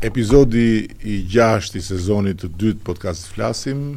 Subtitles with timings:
[0.00, 3.94] Epizodi i 6 i sezonit të dytë podcast flasim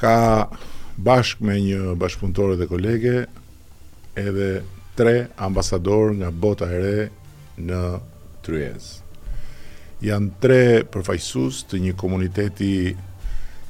[0.00, 0.48] ka
[0.96, 3.12] bashk me një bashkëpunëtore dhe kolege
[4.16, 4.48] edhe
[4.96, 7.04] tre ambasador nga bota e re
[7.60, 7.82] në
[8.40, 8.88] Tryez.
[10.00, 12.72] Janë tre përfaqësues të një komuniteti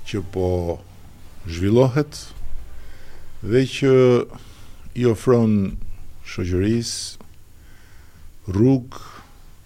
[0.06, 0.78] që po
[1.50, 2.22] zhvillohet
[3.42, 3.92] dhe që
[5.02, 5.58] i ofron
[6.30, 7.30] shoqërisë
[8.54, 9.08] rrugë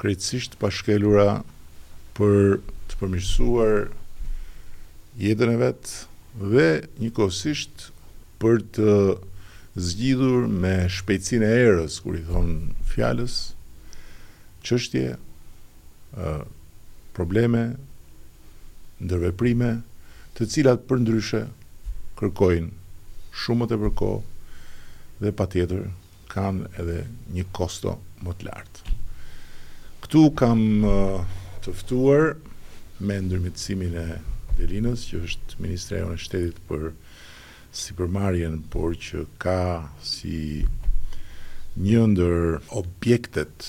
[0.04, 1.38] krejtësisht pashkelura
[2.18, 2.58] për
[2.90, 3.78] të përmirësuar
[5.16, 6.66] jetën e vetë dhe
[7.00, 7.86] njëkohësisht
[8.42, 8.96] për të
[9.88, 13.36] zgjidhur me shpejtësin e erës, kur i thonë fjallës,
[14.68, 15.06] qështje,
[17.16, 17.62] probleme,
[19.06, 19.70] ndërveprime,
[20.36, 21.40] të cilat për ndryshe
[22.20, 22.74] kërkojnë
[23.44, 24.10] shumët e përko
[25.24, 25.88] dhe pa tjetër
[26.36, 26.98] kanë edhe
[27.38, 28.93] një kosto më të lartë
[30.14, 30.60] këtu kam
[31.66, 32.36] të ftuar
[33.02, 34.04] me ndërmjetësimin e
[34.54, 36.84] Delinës, që është ministra e shtetit për
[37.74, 39.56] sipërmarrjen, por që ka
[40.06, 40.68] si
[41.86, 42.38] një ndër
[42.78, 43.66] objektet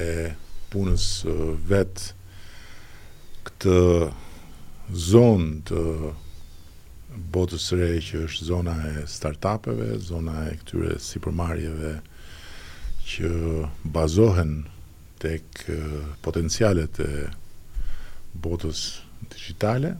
[0.00, 0.08] e
[0.72, 1.04] punës
[1.68, 2.06] vet
[3.52, 3.76] këtë
[5.12, 5.84] zonë të
[7.36, 11.98] botës së re që është zona e startupeve, zona e këtyre sipërmarrjeve
[13.02, 13.36] që
[13.84, 14.62] bazohen
[15.22, 15.64] tek
[16.24, 17.18] potencialet e
[18.42, 19.00] botës
[19.32, 19.92] digitale,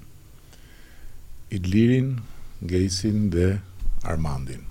[1.53, 2.17] Idlirin,
[2.65, 3.49] Gejsin dhe
[4.09, 4.65] Armandin.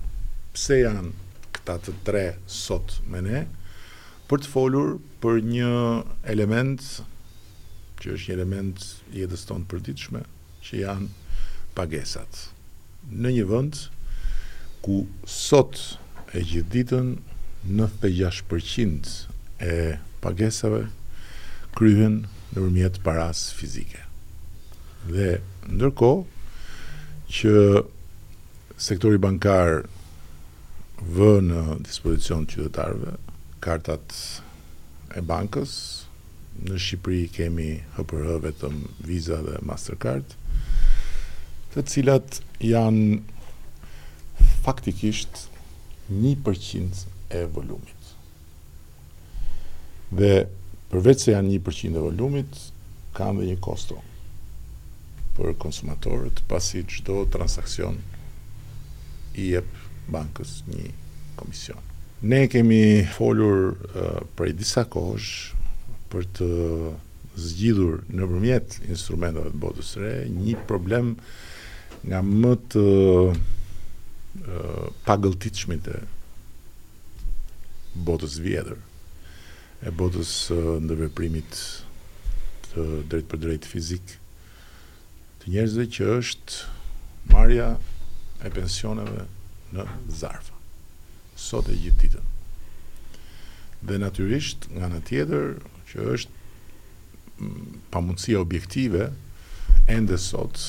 [0.52, 1.10] Pse janë
[1.54, 3.44] këta të tre sot me ne,
[4.28, 5.72] për të folur për një
[6.34, 6.84] element
[8.02, 10.24] që është një element jetës tonë përditshme,
[10.66, 11.08] që janë
[11.78, 12.44] pagesat.
[13.22, 13.82] Në një vënd,
[14.84, 15.78] ku sot
[16.34, 17.12] e gjithë ditën
[17.70, 19.12] 96%
[19.62, 19.76] e
[20.22, 20.86] pagesave
[21.78, 22.20] kryhen
[22.52, 24.02] në rëmjetë paras fizike.
[25.08, 25.38] Dhe
[25.72, 26.10] ndërko
[27.32, 27.54] që
[28.86, 29.86] sektori bankar
[31.02, 33.16] vë në dispozicion të qytetarve
[33.64, 34.14] kartat
[35.18, 35.72] e bankës,
[36.62, 38.76] në Shqipëri kemi HPR vetëm
[39.08, 40.36] Visa dhe Mastercard,
[41.72, 43.22] të cilat janë
[44.66, 45.46] faktikisht
[46.12, 47.04] 1%
[47.38, 48.01] e volumit
[50.12, 50.46] dhe
[50.92, 52.56] përveç se janë një përqinë dhe volumit,
[53.16, 53.98] kam dhe një kosto
[55.38, 57.96] për konsumatorët pasi qdo transakcion
[59.40, 59.62] i e
[60.12, 60.90] bankës një
[61.40, 61.80] komision.
[62.22, 62.82] Ne kemi
[63.14, 63.72] folur
[64.36, 65.54] për i disa kosh
[66.12, 66.48] për të
[67.40, 71.14] zgjidhur në përmjet instrumentave të botës re një problem
[72.04, 72.84] nga më të
[75.08, 76.02] pagëltit shmite
[78.06, 78.80] botës vjetër
[79.82, 80.30] e botës
[80.86, 81.58] në veprimit
[82.72, 84.12] të drejtë për drejtë fizik
[85.42, 87.66] të njerëzve që është marja
[88.46, 89.24] e pensioneve
[89.74, 89.86] në
[90.20, 90.54] zarfa
[91.42, 92.30] sot e gjithë ditën
[93.90, 95.48] dhe natyrisht nga në tjetër
[95.90, 99.08] që është mm, pamundësia objektive
[99.90, 100.60] ende sot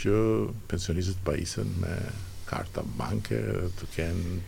[0.00, 0.16] që
[0.70, 1.92] pensionistët pajisen me
[2.50, 3.38] karta banke
[3.78, 4.38] të kenë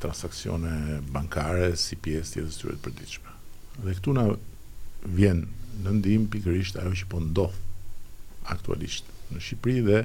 [0.00, 3.32] transakcione bankare si pjesë të jetës të të përdiqme.
[3.82, 4.24] Dhe këtu nga
[5.18, 5.40] vjen
[5.82, 7.66] në ndim pikërisht ajo që po ndohë
[8.54, 10.00] aktualisht në Shqipëri dhe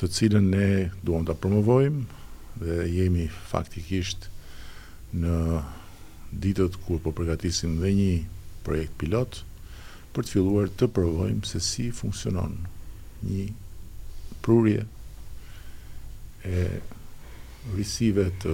[0.00, 0.68] të cilën ne
[1.04, 4.30] duam të promovojmë dhe jemi faktikisht
[5.12, 5.36] në
[6.32, 8.12] ditët kur po përgatisim dhe një
[8.64, 9.42] projekt pilot
[10.16, 12.56] për të filluar të provojmë se si funksionon
[13.28, 13.46] një
[14.42, 14.88] prurje
[16.48, 16.64] e
[17.76, 18.52] risive të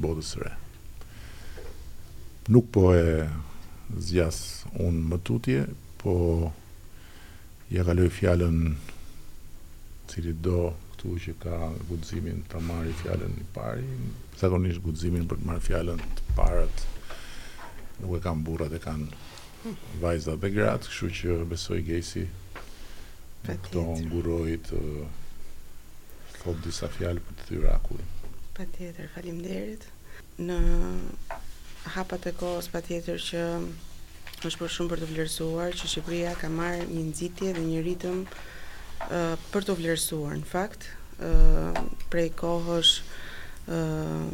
[0.00, 0.52] botës së re.
[2.52, 3.26] Nuk po e
[4.10, 4.40] zjas
[4.76, 5.64] unë më tutje,
[6.00, 6.14] po
[7.72, 8.60] ja kaloj fjalën
[10.10, 13.86] cili do këtu që ka guximin ta marrë fjalën i pari,
[14.40, 16.84] zakonisht guximin për të marrë fjalën të parët
[18.00, 22.24] nuk e kanë burrat e kanë vajzat dhe gratë, kështu që besoj gejsi
[23.46, 24.82] këto ngurojit të
[26.40, 28.19] thot disa fjalë për të thyrë akullin.
[28.60, 29.86] Pa tjetër, falim derit.
[30.36, 30.56] Në
[31.94, 33.44] hapat e kohës, pa tjetër që
[34.44, 38.18] është për shumë për të vlerësuar, që Shqipëria ka marrë një nëzitje dhe një ritëm
[38.26, 40.84] uh, për të vlerësuar, në fakt,
[41.24, 41.80] uh,
[42.12, 44.28] prej kohësh uh,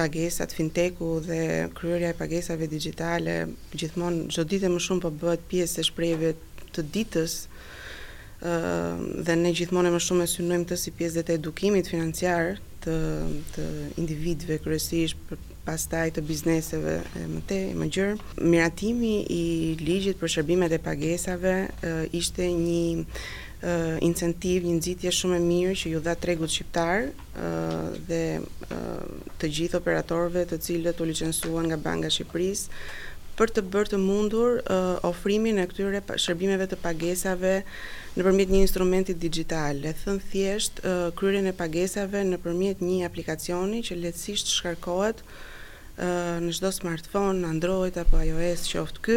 [0.00, 1.42] pagesat finteku dhe
[1.76, 3.36] kryerja e pagesave digjitale
[3.74, 6.32] gjithmonë çdo ditë më shumë po bëhet pjesë e shprejve
[6.72, 7.36] të ditës
[8.40, 8.58] ë
[9.28, 12.54] dhe ne gjithmonë më shumë e synojmë këtë si pjesë të edukimit financiar
[12.84, 12.96] të,
[13.54, 13.64] të
[14.00, 18.32] individve kërësish për pastaj të bizneseve e më te, më gjërë.
[18.50, 19.44] Miratimi i
[19.84, 23.04] ligjit për shërbimet e pagesave e, ishte një
[23.60, 23.74] e,
[24.08, 27.52] incentiv, një nëzitje shumë e mirë që ju dha tregut shqiptar e,
[28.08, 28.80] dhe e,
[29.40, 32.82] të gjithë operatorve të cilët u licensuan nga Banga Shqipërisë
[33.40, 37.54] për të bërë të mundur uh, ofrimin e këtyre shërbimeve të pagesave
[38.18, 42.98] në përmjet një instrumenti digital, e thënë thjesht uh, kryrën e pagesave në përmjet një
[43.08, 49.16] aplikacioni që letësisht shkarkohet uh, në shdo smartphone, Android apo iOS qoftë kë,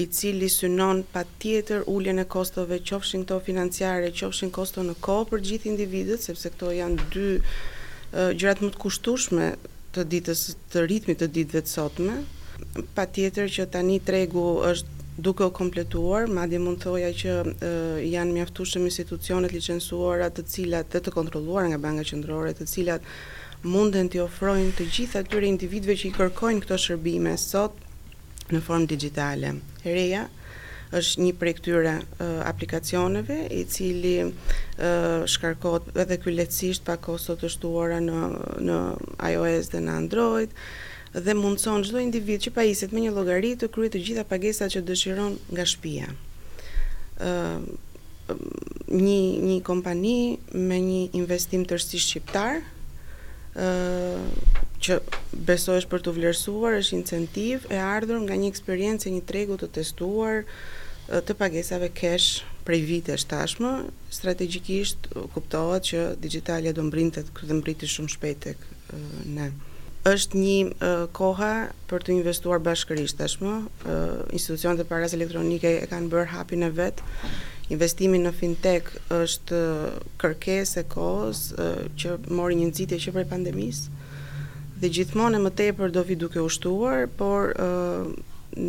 [0.00, 5.28] i cili synon pa tjetër ullje e kostove, qofshin këto financiare, qofshin kosto në kohë
[5.34, 9.52] për gjithë individet, sepse këto janë dy uh, gjërat më të kushtushme
[9.92, 12.18] të ditës të ritmit të ditëve të sotme,
[12.96, 17.32] pa tjetër që tani tregu është duke u kompletuar, madje mund thoja që
[17.66, 17.70] e,
[18.06, 23.10] janë mjaftushëm institucionet licencuara të cilat dhe të kontroluar nga banka qendrore, të cilat
[23.66, 27.74] munden të ofrojnë të gjithë atyre individëve që i kërkojnë këto shërbime sot
[28.54, 29.50] në formë digjitale.
[29.84, 30.28] Reja
[30.98, 37.36] është një prej këtyre uh, aplikacioneve i cili uh, shkarkohet edhe ky lehtësisht pa kosto
[37.36, 38.22] të shtuara në
[38.64, 38.78] në
[39.34, 40.54] iOS dhe në Android.
[40.54, 44.24] Ëh uh, dhe mundson çdo individ që pajiset me një llogari të kryejë të gjitha
[44.28, 46.08] pagesat që dëshiron nga shtëpia.
[49.00, 49.18] një
[49.48, 50.38] një kompani
[50.68, 52.60] me një investim tërsi shqiptar
[53.56, 55.00] ë që
[55.48, 59.68] besohesh për të vlerësuar është incentiv e ardhur nga një eksperiencë e një tregu të
[59.78, 60.44] testuar
[61.26, 63.72] të pagesave cash prej vite është tashmë
[64.18, 68.58] strategikisht kuptohet që digitalja do mbrinë të këtë mbriti shumë shpetek
[69.36, 69.48] në
[70.14, 71.48] është një kohë
[71.90, 73.54] për të investuar bashkërisht tashmë.
[74.36, 77.02] institucionet e parave elektronike e kanë bërë hapin e vet.
[77.74, 78.86] Investimi në fintech
[79.18, 79.58] është
[80.22, 81.42] kërkesë e kohës
[82.00, 83.96] që mori një nxitje që prej pandemisë.
[84.80, 88.06] Dhe gjithmonë e më tepër do vi duke ushtuar, por uh,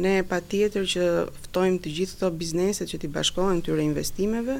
[0.04, 1.04] ne patjetër që
[1.46, 4.58] ftojmë të gjithë këto bizneset që ti bashkohen këtyre investimeve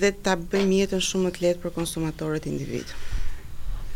[0.00, 3.14] dhe ta bëjmë jetën shumë më të lehtë për konsumatorët individë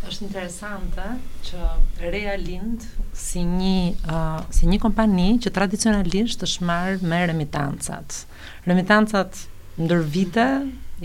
[0.08, 1.04] është interesante
[1.44, 2.84] që Rea Lind
[3.20, 3.72] si një
[4.08, 8.22] uh, si një kompani që tradicionalisht është marrë me remitancat.
[8.68, 9.42] Remitancat
[9.80, 10.46] ndër vite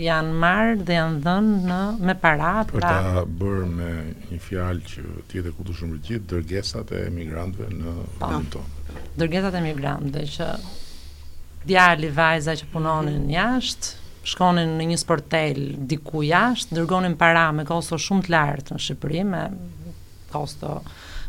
[0.00, 3.92] janë marrë dhe janë dhënë në me para pra për ta bërë me
[4.30, 8.98] një fjalë që ti e të shumë rëgjit dërgesat e emigrantëve në po, tonë.
[9.20, 10.50] Dërgesat e emigrantëve që
[11.68, 13.94] djali vajza që punonin jashtë
[14.26, 19.22] shkonin në një sportel diku jashtë, dërgonin para me kosto shumë të lartë në Shqipëri,
[19.28, 19.42] me
[20.32, 20.80] kosto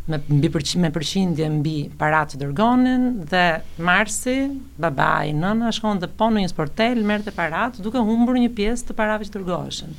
[0.08, 0.48] me mbi
[0.80, 3.44] me përqindje mbi para të dërgonin dhe
[3.84, 4.38] Marsi,
[4.80, 8.96] babai, nëna shkon të po në një sportel, merrte parat duke humbur një pjesë të
[8.98, 9.98] parave që dërgoheshin.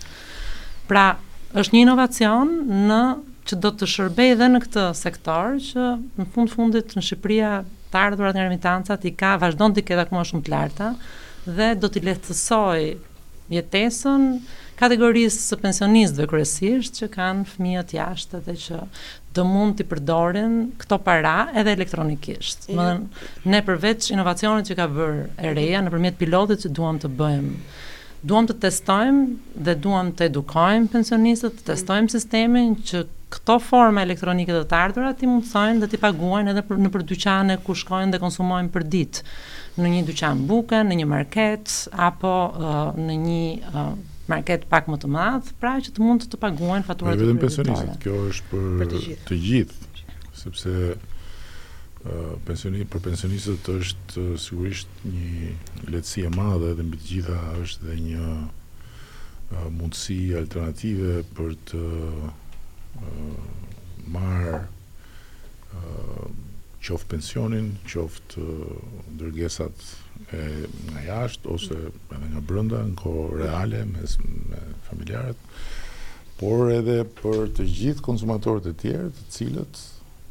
[0.88, 1.04] Pra,
[1.52, 2.54] është një inovacion
[2.88, 3.02] në
[3.48, 7.52] që do të shërbej edhe në këtë sektor që në fund fundit në Shqipëria
[7.92, 10.90] të ardhurat nga remitancat i ka vazhdon të ketë akoma shumë të larta
[11.48, 12.80] dhe do t'i lehtësoj
[13.48, 14.24] jetesën
[14.78, 18.80] kategorisë së pensionistëve kryesisht që kanë fëmijë të jashtë dhe që
[19.38, 22.68] do mund të përdoren këto para edhe elektronikisht.
[22.68, 26.98] Do të thonë ne përveç inovacionit që ka vërë e reja nëpërmjet pilotit që duam
[27.02, 27.52] të bëjmë,
[28.28, 34.54] duam të testojmë dhe duam të edukojmë pensionistët, të testojmë sistemin që këto forma elektronike
[34.56, 38.14] të të ardhurat i mundsojnë dhe t'i paguajnë edhe për, në për dyqane ku shkojnë
[38.14, 39.26] dhe konsumojnë për ditë
[39.82, 41.74] në një dyqan buke, në një market
[42.08, 43.92] apo uh, në një uh,
[44.28, 47.42] market pak më të madh, pra që të mund të, të paguajnë faturat e vetëm
[47.44, 48.00] pensionistët.
[48.02, 50.04] Kjo është për, për të gjithë, gjith,
[50.42, 55.54] sepse uh, pensioni për pensionistët është uh, sigurisht një
[55.94, 61.84] lehtësi e madhe dhe mbi të gjitha është dhe një uh, mundësi alternative për të
[62.18, 64.64] uh, marrë
[66.88, 68.38] qoft pensionin, qoft
[69.12, 69.80] ndërgesat
[70.34, 70.36] e
[70.88, 71.76] nga jashtë ose
[72.16, 74.02] edhe nga brenda, në kohë reale me
[74.50, 75.38] me familjarët,
[76.40, 79.74] por edhe për të gjithë konsumatorët e tjerë, të cilët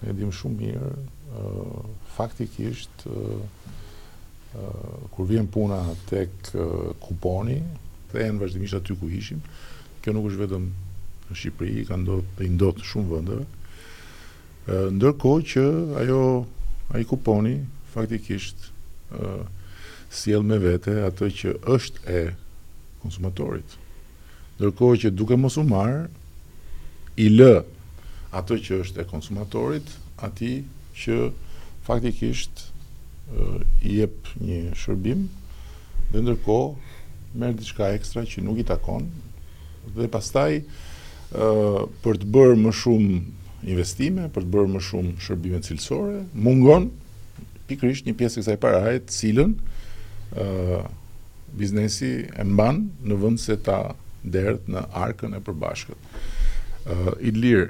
[0.07, 0.91] e dim shumë mirë,
[2.17, 3.07] faktikisht ë
[5.13, 6.31] kur vjen puna tek
[7.05, 7.59] kuponi,
[8.13, 9.39] dhe në vazhdimisht aty ku ishim,
[10.01, 10.65] kjo nuk është vetëm
[11.29, 13.45] në Shqipëri, ka ndodhur ndodh shumë vendeve
[14.67, 15.61] ndërkohë që
[16.03, 16.19] ajo
[16.95, 17.53] ai kuponi
[17.93, 18.65] faktikisht
[19.15, 19.37] ë
[20.11, 22.21] sjell me vete atë që është e
[23.01, 23.77] konsumatorit.
[24.59, 26.01] Ndërkohë që duke mos u marë,
[27.23, 27.53] i lë
[28.37, 29.87] atë që është e konsumatorit,
[30.27, 30.59] atij
[30.99, 31.17] që
[31.87, 32.67] faktikisht
[33.85, 35.25] i jep një shërbim,
[36.11, 39.07] dhe ndërkohë merr diçka ekstra që nuk i takon
[39.95, 41.57] dhe pastaj ë
[42.03, 43.19] për të bërë më shumë
[43.65, 46.91] investime për të bërë më shumë shërbime cilësore, mungon
[47.67, 49.55] pikërisht një pjesë e kësaj paraje të cilën
[50.37, 50.89] ë uh,
[51.57, 53.79] biznesi e mban në vend se ta
[54.21, 55.97] derdh në arkën e përbashkët.
[55.97, 57.63] ë uh, Ilir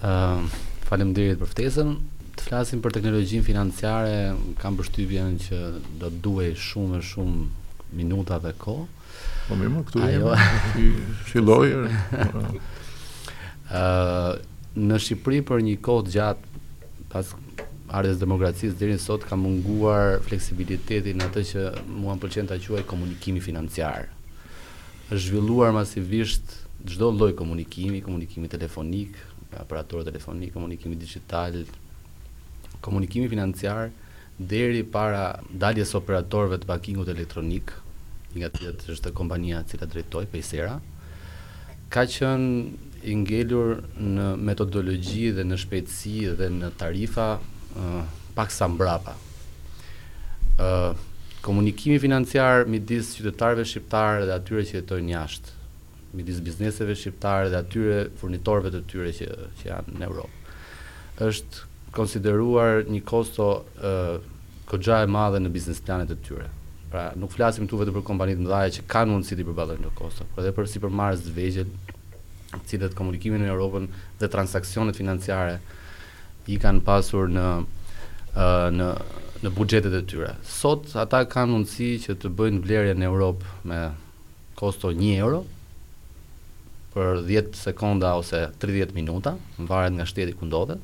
[0.00, 1.92] ë uh, faleminderit për ftesën.
[2.38, 4.14] Të flasim për teknologjinë financiare,
[4.62, 5.58] kam përshtypjen që
[5.98, 7.48] do të duhej shumë e shumë
[7.98, 8.86] minuta dhe kohë.
[9.48, 11.00] Po më këtu jemi.
[11.26, 11.72] Filloi.
[13.70, 16.40] në Shqipëri për një kohë gjatë
[17.12, 17.26] pas
[17.88, 22.84] ardhes demokracisë deri sot ka munguar fleksibiliteti në atë që mua më pëlqen ta quaj
[22.88, 24.08] komunikimi financiar.
[25.10, 29.16] Është zhvilluar masivisht çdo lloj komunikimi, komunikimi telefonik,
[29.56, 31.62] aparatur telefonik, komunikimi digital,
[32.84, 33.90] komunikimi financiar
[34.38, 37.72] deri para daljes së operatorëve të bankingut elektronik,
[38.36, 40.76] nga cilët është kompania e cila drejtoj Paysera
[41.90, 48.00] ka qenë i ngelur në metodologji dhe në shpejtësi dhe në tarifa uh,
[48.34, 49.14] pak sa mbrapa.
[50.58, 50.98] Uh,
[51.44, 55.54] komunikimi financiar midis qytetarëve shqiptare dhe atyre që jetojnë jashtë,
[56.18, 59.28] midis bizneseve shqiptare dhe atyre furnitorëve të tyre që
[59.60, 60.56] që janë në Europë.
[61.30, 61.62] Është
[61.94, 64.18] konsideruar një kosto uh,
[64.68, 66.48] këgja e madhe në biznes planet të tyre.
[66.88, 70.24] Pra, nuk flasim tu vetë për kompanitë më që kanë mundësi të i përbalën kosto,
[70.34, 71.34] por edhe për si për marës dhe
[72.68, 73.88] cilët komunikimin në Europën
[74.20, 75.58] dhe transakcionet financiare
[76.48, 78.92] i kanë pasur në uh, në
[79.38, 80.32] në buxhetet e tyre.
[80.42, 83.76] Sot ata kanë mundësi që të bëjnë vlerje në Europë me
[84.58, 85.44] kosto 1 euro
[86.90, 90.82] për 10 sekonda ose 30 minuta, varet nga shteti ku ndodhet.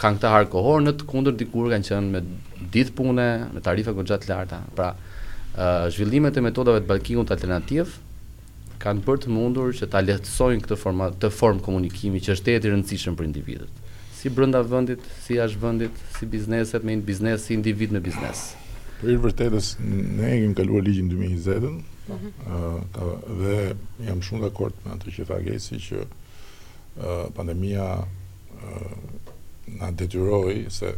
[0.00, 2.24] kanë këtë harkohor në të kundërt dikur kanë qenë me
[2.76, 4.60] ditë pune, me tarife gjatë të larta.
[4.76, 7.96] Pra, uh, zhvillimet e metodave të bankingut alternativ
[8.82, 12.62] kanë bërë të mundur që ta lehtësojnë këtë forma të form komunikimi që është e
[12.62, 13.82] të rëndësishëm për individët.
[14.16, 18.44] Si brenda vendit, si jashtë vendit, si bizneset me biznes, si individ me biznes.
[19.00, 22.52] Për të vërtetës ne kemi kaluar ligjin 2020-ën, mhm.
[22.52, 23.02] ë uh
[23.40, 23.56] dhe
[24.10, 28.96] jam shumë dakord me atë që tha Gesi që uh, pandemia ë uh,
[29.80, 30.92] na detyroi se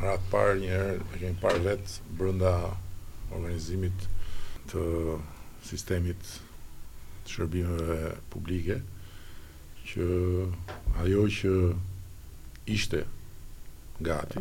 [0.00, 2.50] ratë parë një herë e kemi parë vet brenda
[3.36, 4.06] organizimit
[4.70, 4.84] të
[5.70, 6.22] sistemit
[7.26, 7.98] të shërbimeve
[8.32, 8.78] publike
[9.90, 10.06] që
[11.04, 11.52] ajo që
[12.76, 13.02] ishte
[14.08, 14.40] gati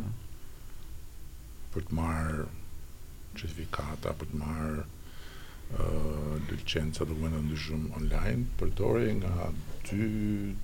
[1.74, 2.48] për të marrë
[3.40, 9.52] certifikata, për të marrë uh, licenca dokumenta ndryshëm online, përdore nga
[9.92, 10.06] 2,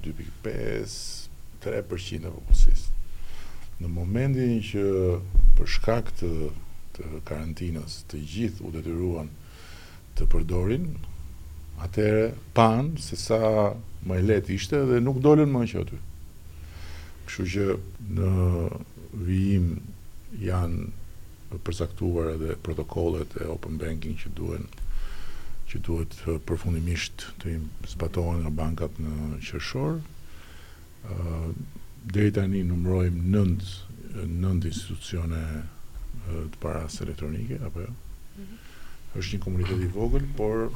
[0.08, 1.00] 2.5,
[1.66, 2.95] 3% e popullsisë.
[3.84, 4.82] Në momentin që
[5.58, 6.27] për shkak të
[6.98, 9.25] të karantinës të gjithë u detyruan
[10.20, 10.86] të përdorin
[11.88, 12.22] atëre
[12.60, 13.39] pan se sa
[14.12, 16.00] më lehtë ishte dhe nuk dolën më që aty.
[17.25, 17.65] Kështu që
[18.20, 18.32] në
[19.32, 19.67] vijim
[20.46, 24.67] janë përcaktuar edhe protokollet e open banking që duhen
[25.72, 26.15] që duhet
[26.48, 27.58] përfundimisht të
[27.91, 30.00] zbatohen nga bankat në qershor.
[31.03, 31.36] ë
[32.06, 33.64] deri tani numërojmë nënd
[34.40, 35.40] nënd institucione
[36.54, 37.90] të parasë elektronike apo jo?
[37.92, 39.20] Mm -hmm.
[39.20, 40.70] Është një komunitet i vogël, por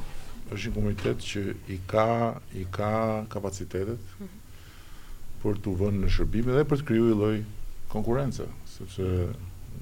[0.52, 5.42] është një komunitet që i ka i ka kapacitetet mm -hmm.
[5.42, 7.44] për të vënë në shërbim dhe për të krijuar lloj
[7.88, 8.44] konkurrence,
[8.76, 9.32] sepse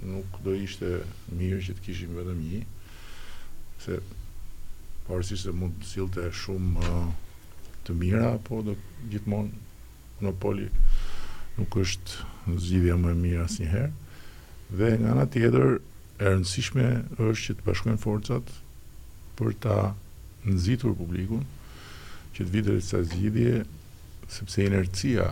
[0.03, 1.01] nuk do ishte
[1.39, 2.65] mirë që të kishim vetëm një
[3.85, 4.01] se
[5.09, 6.81] parësisht se mund të sillte shumë
[7.85, 8.75] të mira, po do
[9.11, 9.49] gjithmonë
[10.21, 10.69] monopoli
[11.59, 12.25] nuk është
[12.57, 13.95] zgjidhja më e mirë asnjëherë.
[14.79, 15.79] Dhe nga ana tjetër,
[16.19, 16.87] e rëndësishme
[17.27, 18.49] është që të bashkojnë forcat
[19.39, 19.77] për ta
[20.49, 21.45] nxitur publikun
[22.35, 23.63] që të e sa zgjidhje,
[24.31, 25.31] sepse inercia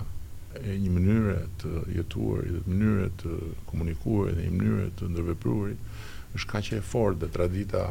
[0.63, 3.39] e një mënyre të jetuar, e një mënyre të
[3.71, 5.75] komunikuar, e një mënyre të ndërvepruar
[6.37, 7.85] është kaq e fortë dhe tradita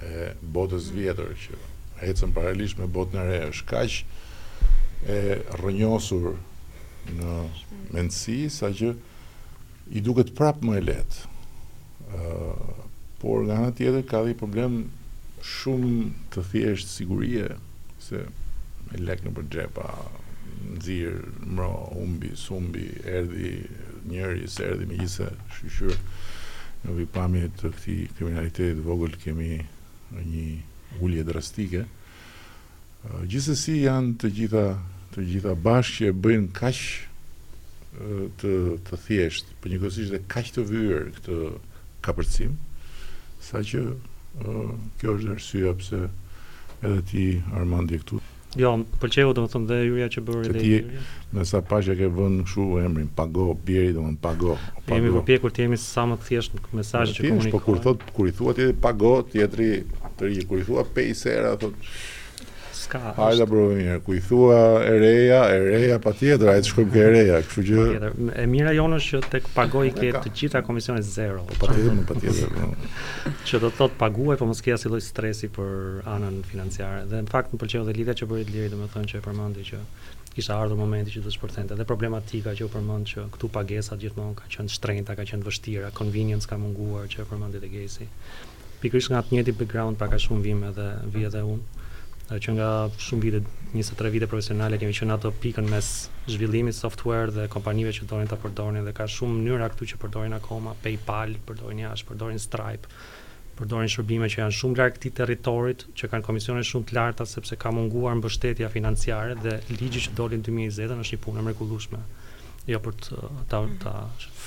[0.00, 1.60] e botës vjetër që
[2.08, 4.00] ecën paralelisht me botën e re është kaq
[5.10, 5.18] e
[5.60, 6.30] rënjosur
[7.16, 7.34] në
[7.90, 8.92] mendësi, sa që
[9.98, 11.26] i duket prap më e letë.
[12.10, 12.78] Uh,
[13.22, 14.80] por, nga në tjetër, ka dhe i problem
[15.46, 17.46] shumë të thjeshtë sigurie,
[18.02, 18.24] se
[18.88, 19.86] me lekë në përgjepa,
[20.60, 21.70] në zirë, mëro,
[22.02, 23.54] umbi, sumbi, erdi,
[24.10, 25.94] njëri, se erdi, me gjithë se shushur,
[26.84, 29.56] në vipamje të këti kriminalitetit vogël kemi
[30.26, 30.48] një
[31.04, 31.86] ullje drastike,
[33.00, 34.62] Gjithësësi janë të gjitha
[35.14, 36.82] të gjitha bashkë që bëjnë kaq
[38.40, 38.50] të
[38.86, 41.38] të thjesht, por njëkohësisht edhe kaq të vëyr këtë
[42.06, 42.52] kapërcim,
[43.50, 44.66] saqë ë
[45.02, 46.02] kjo është arsyeja pse
[46.86, 47.26] edhe ti
[47.58, 48.20] Armandi këtu.
[48.58, 50.62] Jo, më pëlqeu domethënë dhe hyrja që bëri dhe.
[50.62, 51.02] Ti
[51.36, 54.56] me sa pa që ke vënë kështu emrin Pago Bieri domun Pago.
[54.86, 54.96] Pago.
[54.96, 57.52] Jemi pjekur të jemi sa më thjesht në mesazhin që komunikon.
[57.54, 59.68] Po kur thot kur i thuat ti Pago, tjetri
[60.18, 61.78] të ri kur i thua Peisera thot
[62.90, 63.16] s'ka as.
[63.20, 67.40] Hajde bro një herë, ku i thua ereja, ereja patjetër, ai të shkruaj ke ereja,
[67.46, 68.10] kështu që
[68.42, 71.44] e mira jonë është që tek pagoj ke të gjitha komisionet zero.
[71.52, 72.76] Po patjetër, po patjetër.
[73.50, 77.04] Që do të thotë paguaj, po mos ke asnjë lloj stresi për anën financiare.
[77.10, 79.80] Dhe në fakt më pëlqeu edhe lidha që bëri Liri, domethënë që e përmendi që
[80.34, 83.98] kisha ardhur momenti që do të shpërthente dhe problematika që u përmend që këtu pagesat
[83.98, 88.06] gjithmonë kanë qenë shtrenjta, kanë qenë vështira, convenience ka munguar që e përmendi te Gesi.
[88.80, 91.79] Pikërisht nga atë njëti background pak a shumë vim edhe vi edhe unë
[92.38, 92.66] që nga
[93.02, 93.40] shumë vite,
[93.74, 95.86] 23 vite profesionale, kemi që ato pikën mes
[96.30, 100.38] zhvillimit software dhe kompanive që dojnë të përdojnë, dhe ka shumë mënyra këtu që përdojnë
[100.38, 102.92] akoma, PayPal, përdojnë jash, përdojnë Stripe,
[103.58, 107.58] përdojnë shërbime që janë shumë larkë këti territorit, që kanë komisione shumë të larta, sepse
[107.58, 112.04] ka munguar mbështetja financiare dhe ligjë që në 2020 është një punë mrekullueshme
[112.72, 113.94] jo për të ta ta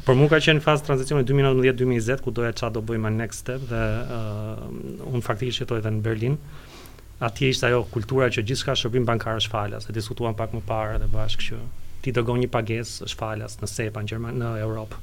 [0.06, 3.82] Por mua ka qenë fazë tranzicioni 2019-2020 ku doja çfarë do bëjmë next step dhe
[4.18, 6.38] uh, un faktikisht jetoj edhe në Berlin.
[7.22, 9.88] Atje ishte ajo kultura që gjithçka shërbim bankar është falas.
[9.90, 11.58] E diskutuan pak më parë edhe bashkë që
[12.04, 15.00] ti dërgon një pagesë është falas në SEPA në Gjermani, në Europë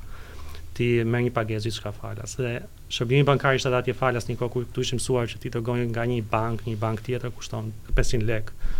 [0.75, 2.33] ti merr një pagesë diçka falas.
[2.35, 2.57] Dhe
[2.91, 5.87] shërbimi bankar ishte atje falas një kohë kur tu ishim mësuar që ti të gonjë
[5.93, 8.71] nga një bank, një bank tjetër kushton 500 lekë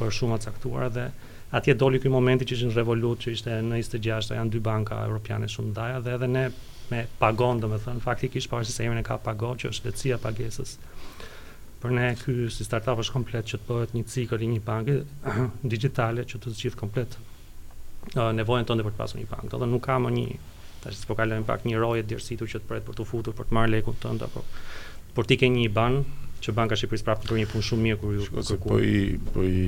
[0.00, 1.06] për shumë caktuar dhe
[1.54, 5.48] atje doli ky momenti që ishin revolut, që ishte në 26, janë dy banka europiane
[5.52, 6.44] shumë ndaja dhe edhe ne
[6.90, 10.74] me pagon, do thënë, faktikisht pavarësisht se jemi ne ka pago, që është lehtësia pagesës.
[11.80, 14.98] Për ne ky si startup është komplet që të bëhet një cikël i një banke
[15.74, 19.50] digjitale që të zgjidh komplet uh, nevojën tonë për të pasur një bankë.
[19.54, 20.26] Do të nuk ka më një
[20.84, 23.48] tash po kalojm pak një rojë të dërsitur që të pret për të futur, për
[23.50, 24.44] të marrë lekun tënd apo
[25.16, 26.02] por ti ke një ban
[26.44, 28.64] që Banka e Shqipërisë prapë bën një punë shumë mirë kur ju kërkuat.
[28.66, 29.60] Po i po i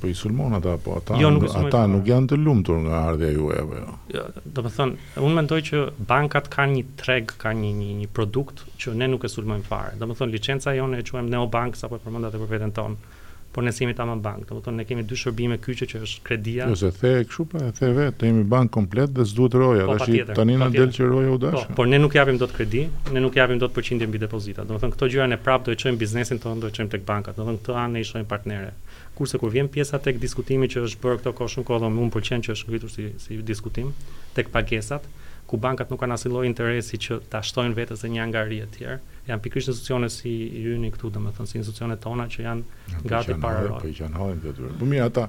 [0.00, 1.90] po i sulmon ata apo ata jo, nuk ata për.
[1.92, 3.96] nuk janë të lumtur nga ardhja juaj apo jo.
[4.14, 4.22] Jo,
[4.56, 5.82] do të thon, unë mendoj që
[6.12, 9.92] bankat kanë një treg, kanë një një, një produkt që ne nuk e sulmojmë fare.
[10.00, 13.12] Do të thon, licenca jonë e quajmë Neobank apo e përmendat edhe për veten tonë
[13.52, 16.22] por nëse jemi tamam bank, do të thonë ne kemi dy shërbime kyçe që është
[16.26, 16.68] kredia.
[16.76, 20.56] se the kështu pra, the vetë, të jemi bank komplet dhe s'duhet roja, po, tani
[20.62, 21.66] na del që roja u dash.
[21.68, 24.64] Po, por ne nuk japim dot kredi, ne nuk japim dot përqindje mbi depozita.
[24.64, 26.90] Do të thonë këto gjëra ne prapë do e çojmë biznesin tonë, do e çojmë
[26.96, 27.36] tek bankat.
[27.36, 28.72] Do të thonë këto anë i shojmë partnere.
[29.14, 32.46] Kurse kur vjen pjesa tek diskutimi që është bërë këto kohë shumë kohë, më pëlqen
[32.48, 33.92] që është ngritur si si diskutim
[34.32, 35.04] tek pagesat,
[35.46, 38.68] ku bankat nuk kanë asnjë lloj interesi që ta shtojnë vetes se një angari e
[38.76, 38.98] tjerë.
[39.28, 40.30] Jan pikërisht institucione si
[40.64, 43.84] Yuni këtu, domethënë si institucionet tona që janë po gati para rrot.
[43.84, 44.70] Po janë hallën vetë.
[44.80, 45.26] Po mirë ata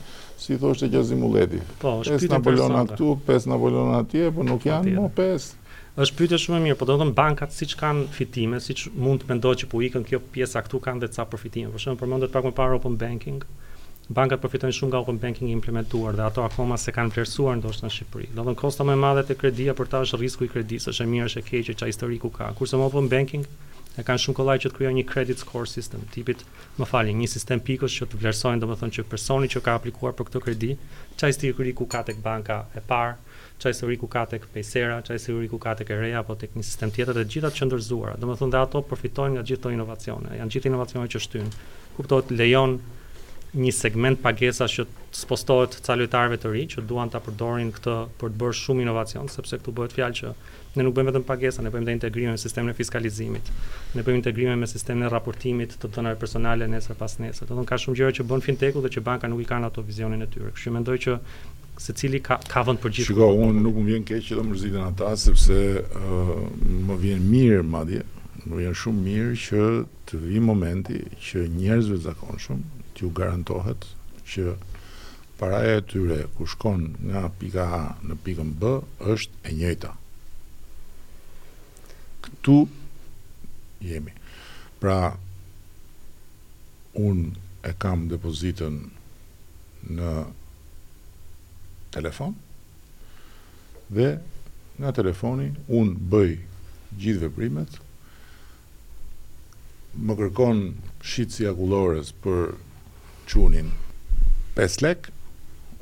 [0.43, 1.61] si thoshte Gjazimulleti.
[1.83, 5.61] Po, shpyetën Napoleon këtu, pesë Napoleon atje, po nuk po, janë më pesë
[6.01, 9.21] është pyetje shumë e mirë, por do të thonë bankat siç kanë fitime, siç mund
[9.23, 11.73] të mendojë që po ikën kjo pjesa këtu kanë edhe ca përfitime.
[11.75, 13.43] Për shembull, përmendet pak më parë open banking.
[14.13, 17.85] Bankat përfitojnë shumë nga open banking i implementuar dhe ato akoma s'e kanë vlerësuar ndoshta
[17.85, 18.31] në Shqipëri.
[18.33, 20.95] Do të thonë kosto më e madhe te kredia për ta është risku i kredisë,
[20.95, 22.49] është e mirë është e keq që çaj historiku ka.
[22.59, 23.45] Kurse me open banking
[24.01, 26.41] e kanë shumë kollaj që të krijojnë një credit score system, tipit,
[26.81, 30.29] më falni, një sistem pikësh që të vlerësojnë domethënë që personi që ka aplikuar për
[30.31, 30.73] këtë kredi,
[31.21, 33.17] çaj historiku ka tek banka e parë
[33.63, 36.65] çaj sëri ku ka tek pejsera, çaj sëri ku ka tek reja apo tek një
[36.67, 38.17] sistem tjetër të gjitha të qëndërzuara.
[38.23, 40.35] Domethënë dhe ato përfitojnë nga gjithë ato inovacione.
[40.41, 41.53] Janë gjithë inovacione që shtyn.
[41.99, 42.77] Kuptohet lejon
[43.63, 47.97] një segment pagesa që të spostohet ca lojtarëve të rinj që duan ta përdorin këtë
[48.21, 50.31] për të bërë shumë inovacion, sepse këtu bëhet fjalë që
[50.77, 53.51] ne nuk bëjmë vetëm pagesa, ne bëjmë dhe integrimin me sistemin e fiskalizimit.
[53.97, 57.45] Ne bëjmë integrimin me sistemin e raportimit të dhënave personale nesër pas nesër.
[57.45, 59.69] Do të thonë ka shumë gjëra që bën fintechu dhe që banka nuk i kanë
[59.69, 60.53] ato vizionin e tyre.
[60.55, 61.19] Kështu që mendoj që
[61.83, 63.09] secili ka ka vend për gjithë.
[63.13, 66.35] Shikoj, unë nuk më vjen keq që do mërziten ata sepse uh,
[66.89, 68.03] më vjen mirë madje,
[68.49, 69.65] më vjen shumë mirë që
[70.09, 72.65] të vi momenti që njerëzve të zakonshëm
[72.97, 73.89] t'ju garantohet
[74.33, 74.49] që
[75.41, 78.77] paraja e tyre ku shkon nga pika A në pikën B
[79.13, 79.97] është e njëjta
[82.33, 82.67] këtu
[83.85, 84.13] jemi.
[84.81, 85.17] Pra
[86.99, 87.21] un
[87.63, 88.75] e kam depozitën
[89.93, 90.13] në
[91.95, 92.35] telefon
[93.93, 94.09] dhe
[94.81, 96.33] nga telefoni un bëj
[97.01, 97.79] gjithë veprimet.
[100.07, 100.63] Më kërkon
[101.05, 102.55] shitësi akullores për
[103.31, 103.71] qunin
[104.57, 105.11] 5 lek,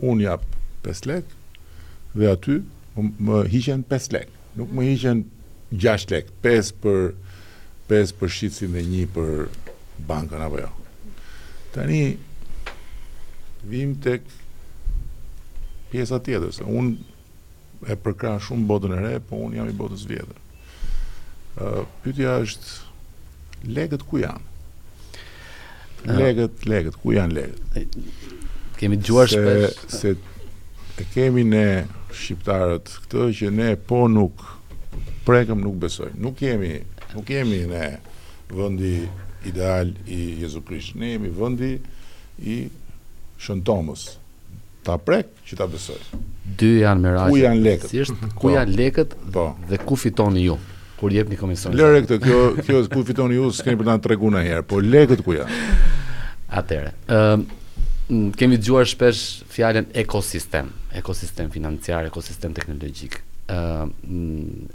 [0.02, 0.44] un jap
[0.86, 1.32] 5 lek
[2.14, 2.58] dhe aty
[3.26, 4.28] më hiqen 5 lek.
[4.58, 5.24] Nuk më hiqen
[5.72, 7.12] 6 lek, 5 për
[7.90, 9.48] 5 për shitsin dhe një për
[10.06, 10.68] bankën apo jo.
[11.74, 12.00] Tani
[13.70, 14.22] vim tek
[15.90, 16.92] pjesa tjetër, se un
[17.90, 20.38] e përkra shumë botën e re, po un jam i botës vjetër.
[21.58, 24.46] Ë uh, pyetja është legët ku janë?
[26.10, 27.98] Legët, legët, ku janë legët?
[28.80, 30.14] Kemi dëgjuar shpesh se
[31.00, 31.66] e kemi ne
[32.12, 34.44] shqiptarët këtë që ne po nuk
[35.30, 36.10] prekëm nuk besoj.
[36.18, 36.78] Nuk jemi,
[37.14, 37.84] nuk jemi ne
[38.50, 38.94] vendi
[39.48, 40.96] ideal i Jezu Krisht.
[40.98, 41.74] Ne jemi vendi
[42.50, 42.56] i
[43.40, 44.06] Shën Tomës.
[44.86, 45.98] Ta prek që ta besoj.
[46.60, 47.30] Dy janë mirazhe.
[47.32, 47.92] Ku janë lekët?
[48.04, 48.28] është, po.
[48.40, 49.14] ku janë lekët?
[49.34, 49.46] Po.
[49.68, 50.56] Dhe ku fitoni ju?
[51.00, 51.72] Kur jepni komision.
[51.76, 55.36] Lëre këtë, kjo kjo ku fitoni ju, s'keni për ta në herë, po lekët ku
[55.36, 55.64] janë?
[56.60, 56.92] Atëre.
[57.08, 59.20] Ëm kemi gjuar shpesh
[59.52, 63.86] fjalën ekosistem, ekosistem financiar, ekosistem teknologjik uh,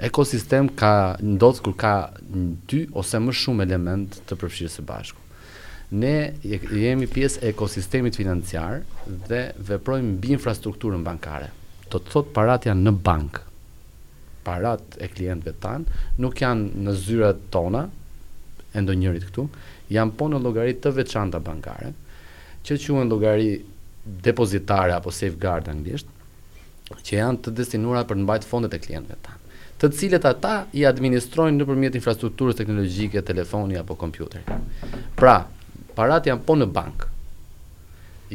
[0.03, 1.91] ekosistem ka ndodhë kur ka
[2.23, 5.21] në dy ose më shumë element të përfshirë së bashku.
[5.95, 8.81] Ne jemi pjesë e ekosistemit financiar
[9.29, 11.51] dhe veprojmë bi infrastrukturën bankare.
[11.85, 13.43] Të të thotë parat janë në bankë,
[14.47, 17.85] parat e klientëve tanë, nuk janë në zyrat tona,
[18.75, 19.45] endo njërit këtu,
[19.93, 21.93] janë po në logarit të veçanta bankare,
[22.65, 23.71] që që në logarit
[24.25, 26.09] depozitare apo safeguard anglisht,
[27.03, 29.39] që janë të destinuara për të mbajtur fondet e klientëve tan,
[29.81, 34.51] të cilët ata i administrojnë nëpërmjet infrastrukturës teknologjike, telefoni apo kompjuterit.
[35.17, 35.37] Pra,
[35.97, 37.07] parat janë po në bank.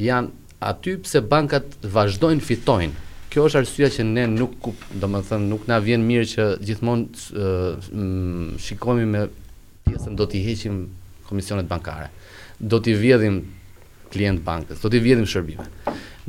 [0.01, 0.31] Jan
[0.63, 3.07] aty pse bankat vazhdojnë fitojnë.
[3.31, 7.51] Kjo është arsyeja që ne nuk, domethënë, nuk na vjen mirë që gjithmonë
[8.61, 9.21] shikojmë me
[9.87, 10.81] pjesën do t'i heqim
[11.29, 12.09] komisionet bankare.
[12.59, 13.39] Do t'i vjedhim
[14.11, 15.69] klient bankës, do t'i vjedhim shërbime.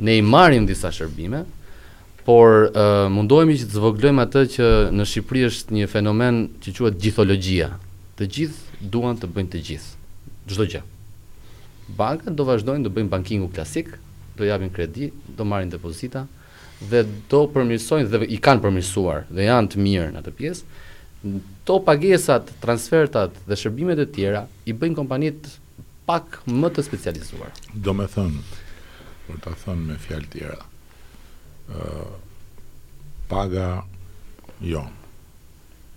[0.06, 1.42] Ne i marrim disa shërbime,
[2.26, 2.78] por uh,
[3.12, 7.72] mundohemi që të zvoglojmë atë që në Shqipëri është një fenomen që quhet gjithologjia.
[8.18, 9.90] Të gjithë duan të bëjnë të gjithë,
[10.52, 10.82] çdo gjë.
[11.98, 13.96] Bankat do vazhdojnë të bëjnë bankingu klasik,
[14.38, 16.24] do japin kredi, do marrin depozita
[16.90, 20.80] dhe do përmirësojnë dhe i kanë përmirësuar dhe janë të mirë në atë pjesë.
[21.68, 25.46] To pagesat, transfertat dhe shërbimet e tjera i bëjnë kompanit
[26.08, 27.52] pak më të specializuar.
[27.74, 28.42] Do me thënë,
[29.28, 30.58] për të thënë me fjalë tjera,
[33.28, 33.82] paga
[34.60, 34.98] jonë.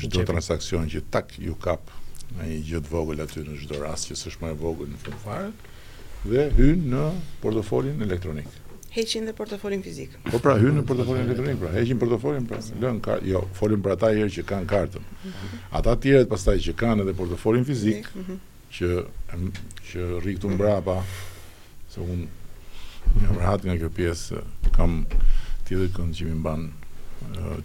[0.00, 1.88] gjithë transakcion që tak ju kap
[2.36, 5.52] në një gjithë vogël aty në gjithë rast që së shmaj vogël në fund fare
[6.26, 7.06] dhe hynë në
[7.44, 8.58] portofolin elektronikë
[8.90, 10.10] heqin dhe portofolin fizik.
[10.32, 13.94] Po pra hyn në portofolin elektronik, pra heqin portofolin, pra lën ka, jo, folim për
[13.94, 15.02] ata herë që kanë kartën.
[15.22, 15.52] Mhm.
[15.78, 18.40] Ata të tjerët pastaj që kanë edhe portofolin fizik, mhm.
[18.74, 18.90] që
[19.90, 20.98] që rri këtu mbrapa
[21.90, 22.24] se un
[23.22, 24.42] jam rahat nga kjo pjesë,
[24.74, 25.04] kam
[25.66, 26.68] tjetër kënd që më ban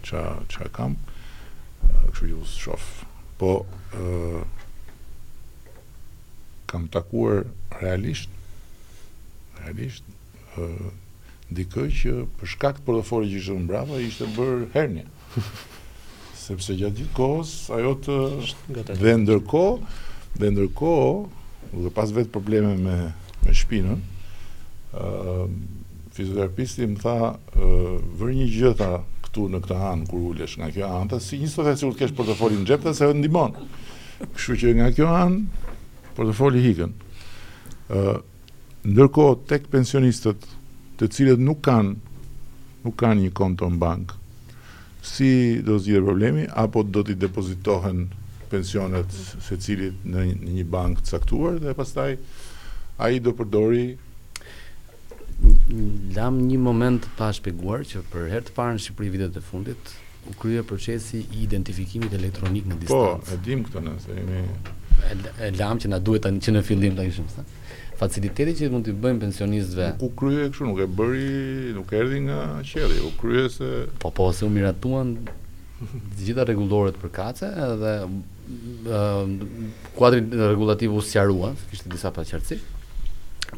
[0.06, 0.94] ça ça kam.
[2.12, 2.86] Kështu ju shof.
[3.38, 4.44] Po ë
[6.70, 7.42] kam takuar
[7.80, 8.30] realisht
[9.62, 10.04] realisht
[10.58, 10.66] ë
[11.54, 15.06] dikë që për shkak të portofolit që ishte në brava ishte bërë hernia.
[16.46, 18.16] Sepse gjatë gjithë kohës ajo të
[18.98, 19.94] dhe ndërkohë
[20.42, 22.96] dhe ndërkohë dhe pas vetë probleme me
[23.46, 24.00] me shpinën,
[24.90, 25.34] ë
[26.16, 27.76] fizioterapisti më tha ë
[28.18, 28.72] vër një gjë
[29.22, 31.94] këtu në këtë anë kur ulesh nga kjo anë, ta si një sot e sigurt
[31.94, 33.54] të kesh portofolin në xhep ta se ajo ndihmon.
[34.34, 35.70] Kështu që nga kjo anë
[36.18, 36.96] portofoli hikën.
[37.86, 40.42] ë ndërkohë tek pensionistët
[41.00, 41.92] të cilët nuk kanë
[42.86, 44.14] nuk kanë një konto në bank
[45.06, 45.28] si
[45.62, 48.06] do të zgjidhet problemi apo do t'i depozitohen
[48.50, 49.12] pensionet
[49.46, 52.16] se cilit në një, bank të saktuar dhe pas taj
[53.04, 53.86] a i do përdori
[56.16, 59.90] Lam një moment pa shpjeguar që për her të parë në Shqipëri vitet e fundit
[60.30, 64.16] u krye procesi i identifikimit elektronik në po, distancë Po, e dim këto nësë
[64.96, 67.65] E, e lam që na duhet që në fillim të ishëm thënë
[67.96, 69.86] faciliteti që mund t'i bëjmë pensionistëve.
[69.96, 73.70] Nuk u krye kështu, nuk e bëri, nuk erdhi nga qelli, u krye se
[74.02, 75.14] po po se u miratuan
[75.76, 77.94] të gjitha rregulloret për kace edhe
[78.92, 79.24] uh,
[79.96, 82.60] kuadri rregullativ u sqarua, kishte disa paqartësi.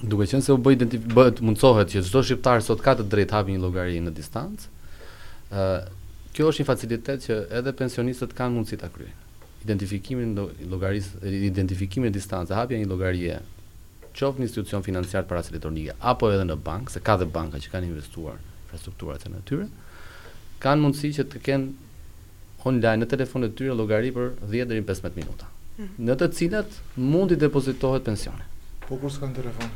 [0.02, 3.54] Duke qenë se u bë identif mundsohet që çdo shqiptar sot ka të drejtë hapi
[3.56, 4.70] një llogari në distancë.
[5.52, 5.94] ë uh,
[6.38, 9.26] Kjo është një facilitet që edhe pensionistët kanë mundësi ta kryejnë
[9.64, 13.38] identifikimin e llogarisë identifikimin e distancës hapja një llogarie
[14.18, 17.60] qoftë në institucion financiar para së elektronike apo edhe në bankë, se ka dhe banka
[17.62, 19.68] që kanë investuar infrastrukturat e natyre,
[20.62, 24.88] kanë mundësi që të kenë online në telefonet e tyre llogari për 10 deri në
[24.90, 25.46] 15 minuta,
[25.78, 25.94] mm.
[26.08, 28.44] në të cilat mundi depozitohet pensioni.
[28.84, 29.70] Po kur s'kan telefon?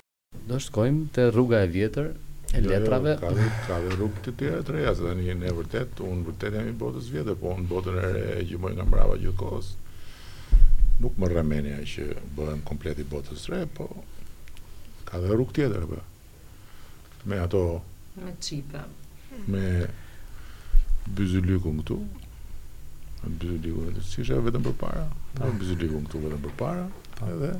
[0.50, 3.14] Do shkojmë te rruga e vjetër e jo, jo letrave.
[3.14, 6.56] Jo, ka dhe, ka rrugë të tjera të reja, se tani në vërtet, unë vërtet
[6.58, 9.62] jam i botës vjetër, po unë botën e re gjumoj nga mbrava gjithë
[11.02, 12.04] Nuk më rëmenja që
[12.36, 13.88] bëhem kompleti botës re, po
[15.12, 16.00] ka dhe rrug tjetër për.
[16.00, 17.26] Po.
[17.28, 17.58] me ato
[18.18, 18.80] me qipa
[19.54, 19.64] me
[21.18, 25.04] bëzulikun këtu me bëzulikun këtu si shë vetëm për para
[25.38, 26.88] me bëzulikun këtu vetëm për para
[27.30, 27.52] edhe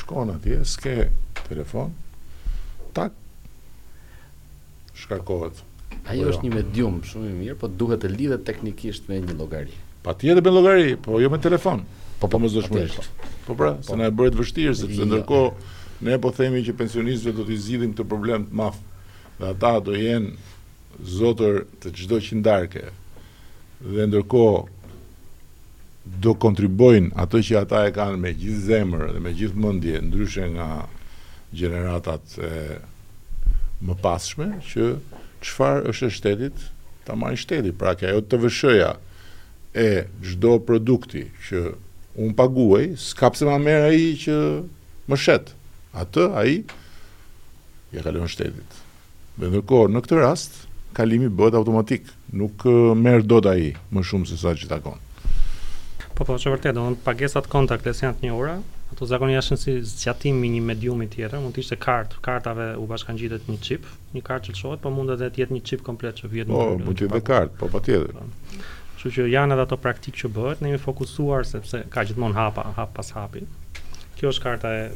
[0.00, 0.96] shkon atje, s'ke
[1.46, 1.92] telefon
[2.98, 3.12] tak
[4.98, 6.32] shkarkohet ajo po jo.
[6.32, 9.76] është një medium shumë i mirë po duhet të lidhet teknikisht me një llogari.
[10.02, 11.84] Patjetër me llogari, po jo me telefon.
[12.18, 12.96] Po po, po më zgjosh
[13.46, 15.70] Po pra, po, se na e bërit vështirë sepse ndërkohë
[16.02, 18.78] ne po themi që pensionistëve do t'i zgjidhim të problem të madh
[19.38, 22.84] dhe ata do jenë zotër të çdo qindarke.
[23.84, 24.62] Dhe ndërkohë
[26.24, 30.48] do kontribuojnë ato që ata e kanë me gjithë zemër dhe me gjithë mendje ndryshe
[30.56, 30.68] nga
[31.54, 32.66] gjeneratat e
[33.84, 33.94] më
[34.64, 34.84] që
[35.44, 36.62] çfarë është e shtetit
[37.04, 38.90] ta marrë shteti pra që ajo TVSH-ja
[39.84, 39.88] e
[40.24, 41.64] çdo produkti që
[42.24, 44.36] un paguaj s'ka pse ma merr ai që
[45.10, 45.50] më shet.
[45.52, 45.62] Ëh
[46.02, 46.54] atë ai
[47.94, 48.80] ja kalon shtetit.
[49.38, 50.60] Dhe në këtë rast
[50.94, 52.06] kalimi bëhet automatik,
[52.38, 52.64] nuk
[52.98, 55.00] merr dot ai më shumë se sa që takon.
[56.14, 58.56] Po po, që vërtet, domthonë pagesat kontaktless janë të njëjta,
[58.94, 62.86] ato zakonisht janë si zgjatim i një mediumi tjetër, mund të ishte kart, kartave u
[62.90, 66.30] bashkangjitet një chip, një kartë çelçohet, po mund edhe të jetë një chip komplet që
[66.30, 66.54] një në.
[66.54, 68.14] Po, mund të jetë kart, po patjetër.
[68.14, 68.62] Po.
[68.94, 72.68] Kështu që janë edhe ato praktikë që bëhet, ne jemi fokusuar sepse ka gjithmonë hapa,
[72.78, 73.42] hap pas hapi.
[74.14, 74.86] Kjo është karta e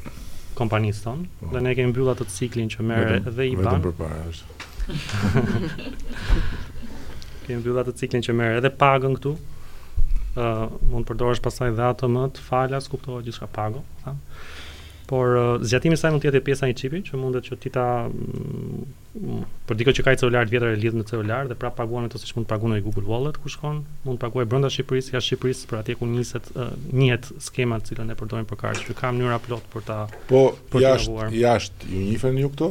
[0.59, 1.53] kompanisë tonë oh.
[1.55, 3.85] dhe ne kemi mbyllur atë ciklin që merr dhe i ban.
[3.85, 4.99] Vetëm është.
[7.45, 9.37] kemi mbyllur atë ciklin që merr edhe pagën këtu.
[10.39, 14.45] ë uh, mund të përdorësh pastaj dhe ATM të falas, kuptova gjithçka pago, thënë
[15.09, 17.57] por uh, zgjatimi i saj mund të jetë pjesa e një çipi që mundet që
[17.63, 21.49] ti ta mm, për dikë që ka një celular të vjetër e lidh në celular
[21.49, 24.45] dhe pra paguan ato siç mund të paguani Google Wallet ku shkon, mund të paguaj
[24.53, 28.49] brenda Shqipërisë, jashtë Shqipërisë, për atje ku niset uh, njihet skema të cilën e përdorin
[28.51, 29.97] për kartë, që ka mënyra plot për ta
[30.29, 30.43] Po
[30.75, 32.69] për jashtë jasht, ju njihen ju këto?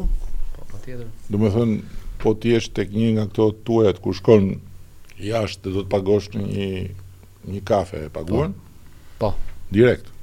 [0.59, 1.07] Po patjetër.
[1.33, 1.77] Do të thonë
[2.21, 4.51] po ti jesh tek një nga këto tuajat ku shkon
[5.25, 6.85] jashtë dhe do të pagosh një
[7.49, 8.53] një kafe e paguar?
[9.23, 9.33] Po.
[9.33, 9.57] po.
[9.73, 10.13] Direkt.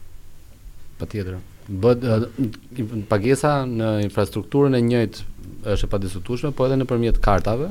[1.03, 5.29] Patjetër bëhet pagesa në infrastrukturën e njëjtë
[5.75, 7.71] është e padiskutueshme, po edhe nëpërmjet kartave,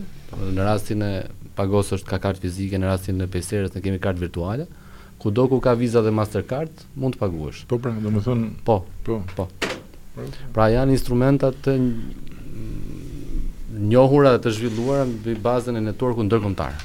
[0.54, 1.12] në rastin e
[1.54, 4.66] pagos është ka kartë fizike, në rastin e peserës ne kemi kartë virtuale,
[5.22, 7.64] kudo ku ka Visa dhe Mastercard mund të paguash.
[7.70, 9.46] Po pra, domethënë, po, po, po.
[10.54, 11.78] Pra janë instrumentat të
[13.94, 16.82] njohura dhe të zhvilluara mbi bazën e netuarkut ndërkombëtar.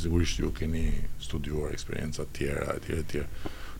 [0.03, 0.91] sigurisht ju keni
[1.23, 3.21] studiuar eksperienca të tjera etj etj.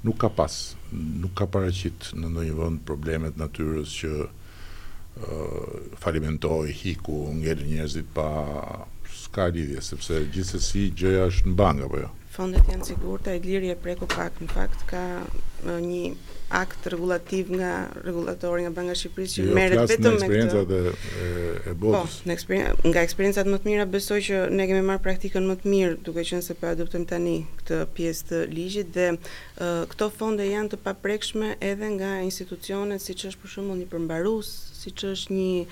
[0.04, 0.54] Nuk ka pas,
[0.94, 8.08] nuk ka paraqit në ndonjë vend problemet natyrës që ë uh, falimentoi hiku ngel njerëzit
[8.18, 8.28] pa
[9.14, 12.10] s'ka lidhje sepse gjithsesi gjëja është në bank apo jo.
[12.34, 15.04] Fondet janë sigurta, Iliri e preku pak, në fakt ka
[15.72, 16.14] një
[16.54, 20.82] akt regulativ nga regulatori nga Banka e Shqipërisë që jo, merret vetëm me eksperiencat këtë...
[20.86, 21.30] e,
[21.72, 22.18] e po, botës.
[22.22, 25.72] Po, në nga eksperiencat më të mira besoj që ne kemi marr praktikën më të
[25.74, 30.46] mirë duke qenë se po adoptojmë tani këtë pjesë të ligjit dhe uh, këto fonde
[30.52, 34.52] janë të paprekshme edhe nga institucionet siç është për shembull një përmbarues,
[34.84, 35.66] siç është një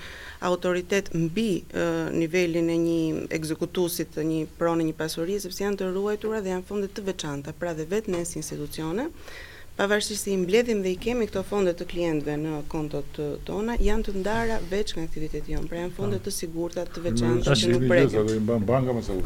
[0.50, 3.00] autoritet mbi uh, nivelin e një
[3.38, 7.54] ekzekutusit të një prone një pasurie sepse janë të ruajtura dhe janë fonde të veçanta,
[7.54, 9.08] pra dhe vetë nëse institucione.
[9.12, 9.40] Uh,
[9.82, 13.16] pavarësisht se i mbledhim dhe i kemi këto fonde të klientëve në kontot
[13.46, 16.24] tona, janë të ndara veç nga aktiviteti jonë, pra janë fonde ah.
[16.26, 18.44] të sigurta të veçantë që nuk prekin.
[18.50, 19.22] Po banka më sa u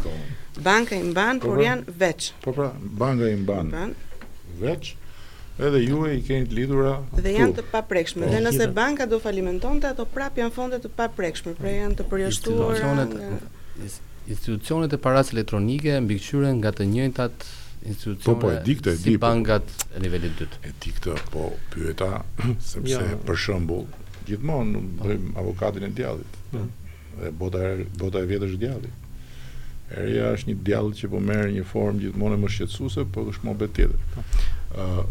[0.68, 1.66] Banka i mban, po por pra?
[1.66, 2.30] janë veç.
[2.44, 2.70] Po pra,
[3.02, 3.92] banka i mban.
[4.62, 4.94] Veç
[5.66, 8.32] edhe ju e i keni të lidhura dhe janë të paprekshme po.
[8.32, 12.04] dhe nëse banka do falimenton të ato prap janë fondet të paprekshme pra janë të
[12.10, 12.82] përjashtuar
[14.28, 17.44] institucionet e paras elektronike mbiqqyren nga të njëjtat
[17.86, 19.26] institucione po, po, e dikte, e si dikte, po.
[19.26, 20.46] bankat po, e dytë.
[20.66, 22.08] E di këtë, po, pyeta,
[22.72, 23.16] sepse, ja.
[23.26, 23.78] për shëmbu,
[24.28, 25.08] gjithmonë, në po.
[25.08, 26.52] bëjmë avokatin e djallit, ja.
[26.52, 26.64] Po.
[27.16, 27.60] dhe bota,
[27.96, 29.02] bota e vjetë është djallit.
[29.90, 33.36] Erja është një djallë që po merë një formë gjithmonë e më shqetsuse, po është
[33.38, 34.40] shmo betë tjetër.
[34.76, 35.04] Uh,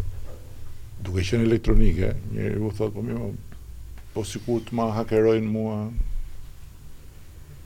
[1.06, 3.32] duke qenë elektronike, njëri u thotë, po mjë,
[4.14, 5.80] po sikur të ma hakerojnë mua,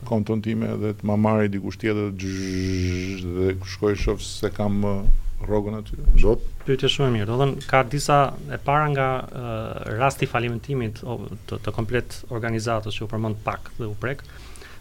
[0.07, 4.99] konton time dhe të ma marri dikush tjetër dhe shkoj shof se kam uh,
[5.45, 5.99] rrogën aty.
[6.19, 6.35] Do
[6.65, 7.27] të shumë e mirë.
[7.29, 8.19] Do të thonë ka disa
[8.55, 13.87] e para nga uh, rasti falimentimit të, të komplet organizatës që u përmend pak dhe
[13.91, 14.23] u prek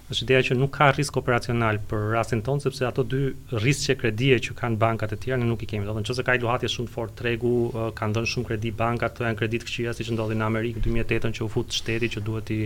[0.09, 3.18] është ideja që nuk ka risk operacional për rastin tonë, sepse ato dy
[3.52, 5.85] rrisqe kredie që kanë bankat e tjera, ne nuk i kemi.
[5.85, 9.20] Do të thonë, nëse ka iluhatje shumë fort tregu, uh, kanë dhënë shumë kredi bankat,
[9.28, 12.62] janë kredit këqija siç ndodhi në Amerikë 2008-ën që u fut shteti që duhet i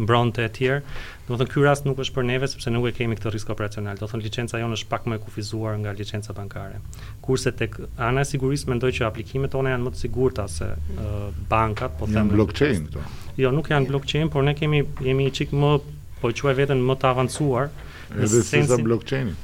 [0.00, 0.80] mbronte e tjerë.
[1.26, 3.50] Do të thonë ky rast nuk është për neve sepse nuk e kemi këtë risk
[3.52, 3.98] operacional.
[3.98, 6.78] Do të thonë licenca jonë është pak më e kufizuar nga licenca bankare.
[7.24, 7.78] Kurse tek
[8.08, 11.16] ana e sigurisë mendoj që aplikimet tona janë më të sigurta se uh,
[11.50, 13.06] bankat, po them blockchain këto.
[13.40, 15.72] Jo, nuk janë blockchain, por ne kemi jemi një çik më
[16.22, 17.72] po quaj veten më të avancuar
[18.16, 19.42] në sensin e blockchain-it.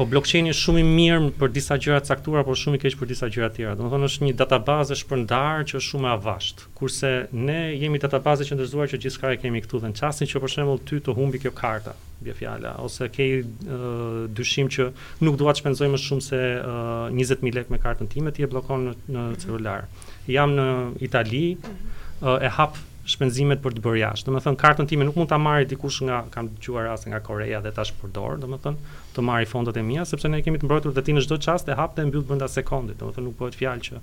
[0.00, 3.08] Po blockchain është shumë i mirë për disa gjëra caktuara, por shumë i keq për
[3.10, 3.74] disa gjëra tjera.
[3.76, 6.62] Domethënë është një databazë shpërndarë që është shumë e avasht.
[6.78, 7.10] Kurse
[7.48, 10.54] ne jemi database që ndërzuar që gjithçka e kemi këtu dhe në çastin që për
[10.54, 11.92] shembull ty të humbi kjo karta,
[12.24, 14.88] bie fjala, ose ke uh, dyshim që
[15.20, 18.48] nuk dua të shpenzoj më shumë se uh, 20000 lekë me kartën time, ti e
[18.54, 19.84] bllokon në, në celular.
[20.32, 20.70] Jam në
[21.10, 22.80] Itali, uh, e hap
[23.12, 24.28] shpenzimet për të bërë jashtë.
[24.30, 27.72] Domethënë kartën time nuk mund ta marrë dikush nga kam dëgjuar raste nga Korea dhe
[27.76, 31.24] tash përdor, domethënë të marrë fondet e mia sepse ne kemi të mbrojtur vetin në
[31.26, 32.98] çdo çast e hapte dhe mbyll brenda sekondit.
[33.00, 34.00] Domethënë nuk bëhet fjalë që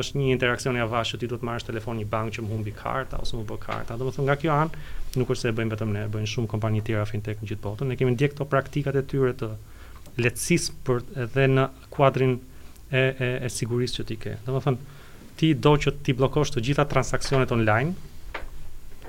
[0.00, 2.52] është një interaksion i avash që ti do të marrësh telefon një bankë që më
[2.54, 3.96] humbi karta ose më bë karta.
[4.00, 4.86] Domethënë nga kjo anë
[5.20, 7.64] nuk është se e bëjmë vetëm ne, bëjnë shumë kompani të tjera fintech në gjithë
[7.64, 7.90] botën.
[7.90, 9.50] Ne kemi ndjekto praktikat e tyre të
[10.22, 12.36] lehtësisë për edhe në kuadrin
[12.90, 14.36] e e, e sigurisë që ti ke.
[14.46, 14.86] Domethënë
[15.42, 17.96] ti do që ti bllokosh të gjitha transaksionet online,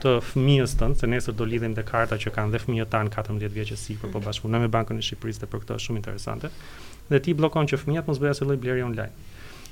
[0.01, 3.53] të fëmijës tën, se nesër do lidhim te karta që kanë dhe fëmijët tan 14
[3.55, 4.27] vjeçë sipër, po mhm.
[4.27, 6.51] bashkëpunoj me Bankën e Shqipërisë dhe për këtë është shumë interesante.
[7.11, 9.11] Dhe ti bllokon që fëmijët mos bëjnë asnjë blerje online.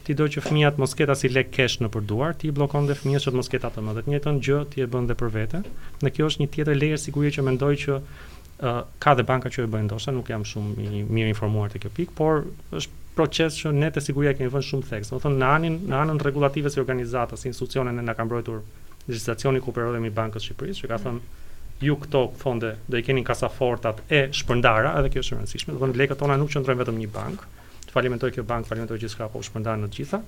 [0.05, 3.25] Ti do që fëmijët mos ketë asnjë lek cash nëpër duar, ti bllokon dhe fëmijët
[3.25, 3.95] që të mos ketë atë më.
[3.97, 5.63] Dhe të njëjtën gjë ti e bën dhe për vete.
[6.03, 9.49] Në kjo është një tjetër lehër sigurie jo që mendoj që uh, ka dhe banka
[9.55, 12.45] që e bëjnë ndoshta, nuk jam shumë i mirë informuar te kjo pikë, por
[12.81, 15.11] është proces që ne të siguria kemi vënë shumë theks.
[15.13, 18.63] Do thonë në anën në anën rregullative organizata, si institucione ne na kanë mbrojtur
[19.09, 21.05] legislacioni ku përrodhemi i Bankës së Shqipërisë, që ka mm.
[21.05, 25.73] thënë ju këto fonde do i keni kasafortat e shpërndara, edhe kjo është e rëndësishme.
[25.73, 27.47] Do të thonë lekët tona nuk qëndrojnë vetëm në një bankë.
[27.87, 30.19] Të falimentoj kjo bankë, falimentoj që s'ka po shpërndarë në të gjitha.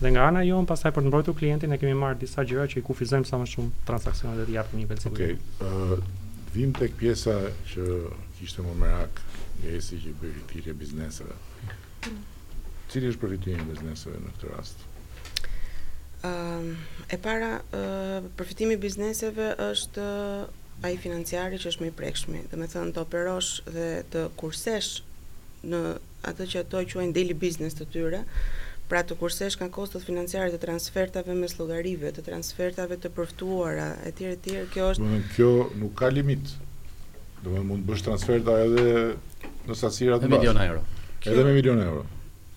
[0.00, 2.80] Dhe nga ana jonë pastaj për të mbrojtur klientin ne kemi marr disa gjëra që
[2.80, 5.14] i kufizojmë sa më shumë transaksionet dhe të japim një vendim.
[5.14, 5.34] Okej.
[5.62, 5.98] Ë
[6.54, 7.34] vim tek pjesa
[7.72, 7.88] që
[8.38, 9.20] kishte më merak,
[9.60, 11.36] ngjësi që bëri tirë bizneseve.
[11.36, 12.22] Mm.
[12.90, 14.88] Cili është përfitimi i bizneseve në këtë rast?
[16.22, 16.76] Ehm,
[17.08, 22.36] e para uh, përfitimi bizneseve është uh, ai financiari që është më i prekshëm.
[22.52, 24.90] Domethënë të operosh dhe të kursesh
[25.70, 25.80] në
[26.28, 28.20] atë që ato quajnë daily business të tyre,
[28.90, 34.26] pra të kursesh kanë kostot financiare të transfertave mes llogarive, të transfertave të përftuara etj
[34.34, 36.52] etj, kjo është kjo nuk ka limit.
[37.40, 38.86] Domethënë mund të bësh transferta edhe
[39.66, 40.36] në sasira të bash.
[40.36, 40.84] Me milion euro.
[41.24, 42.04] Edhe me milion euro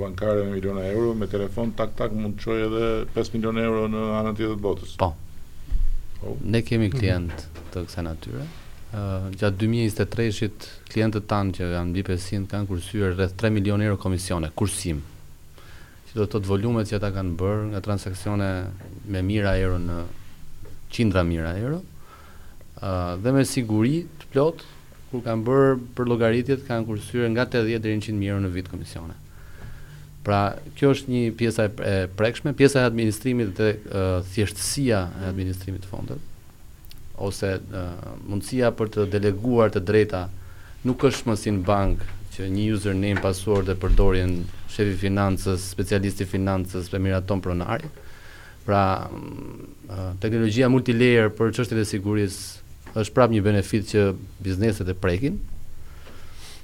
[0.00, 3.84] bankare me miliona euro, me telefon tak tak mund të çojë edhe 5 milion euro
[3.92, 4.96] në anën tjetër të botës.
[5.04, 5.12] Po.
[6.24, 6.36] Oh.
[6.44, 7.36] Ne kemi klient
[7.74, 8.48] të kësaj natyre
[8.90, 14.50] gjatë 2023-shit klientët tanë që janë mbi 500 kanë kursyer rreth 3 milion euro komisione
[14.58, 14.98] kursim.
[16.10, 18.48] Që do të thotë volumet që ata kanë bërë nga transaksione
[19.06, 20.00] me mijëra euro në
[20.90, 21.80] qindra mijëra euro.
[22.80, 22.90] ë
[23.22, 24.64] dhe me siguri të plot
[25.10, 28.52] kur kanë bërë për llogaritjet kanë kursyer nga 80 deri në 100 mijë euro në
[28.56, 29.14] vit komisione.
[30.26, 35.86] Pra, kjo është një pjesa e prekshme, pjesa e administrimit dhe uh, thjeshtësia e administrimit
[35.86, 36.26] të fondeve
[37.24, 37.98] ose uh,
[38.28, 40.24] mundësia për të deleguar të drejta
[40.88, 42.04] nuk është më si në bank
[42.36, 44.38] që një username pasuar dhe përdorjen
[44.70, 47.90] shefi financës, specialisti financës për miraton pronari.
[48.64, 52.40] Pra, uh, teknologjia multilayer për qështet e siguris
[52.94, 54.04] është prap një benefit që
[54.46, 55.38] bizneset e prekin.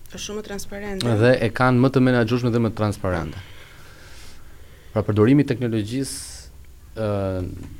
[0.06, 1.16] është shumë transparente.
[1.20, 3.42] Dhe e kanë më të menagjushme dhe më transparente.
[4.92, 6.35] Pra, përdorimi teknologjisë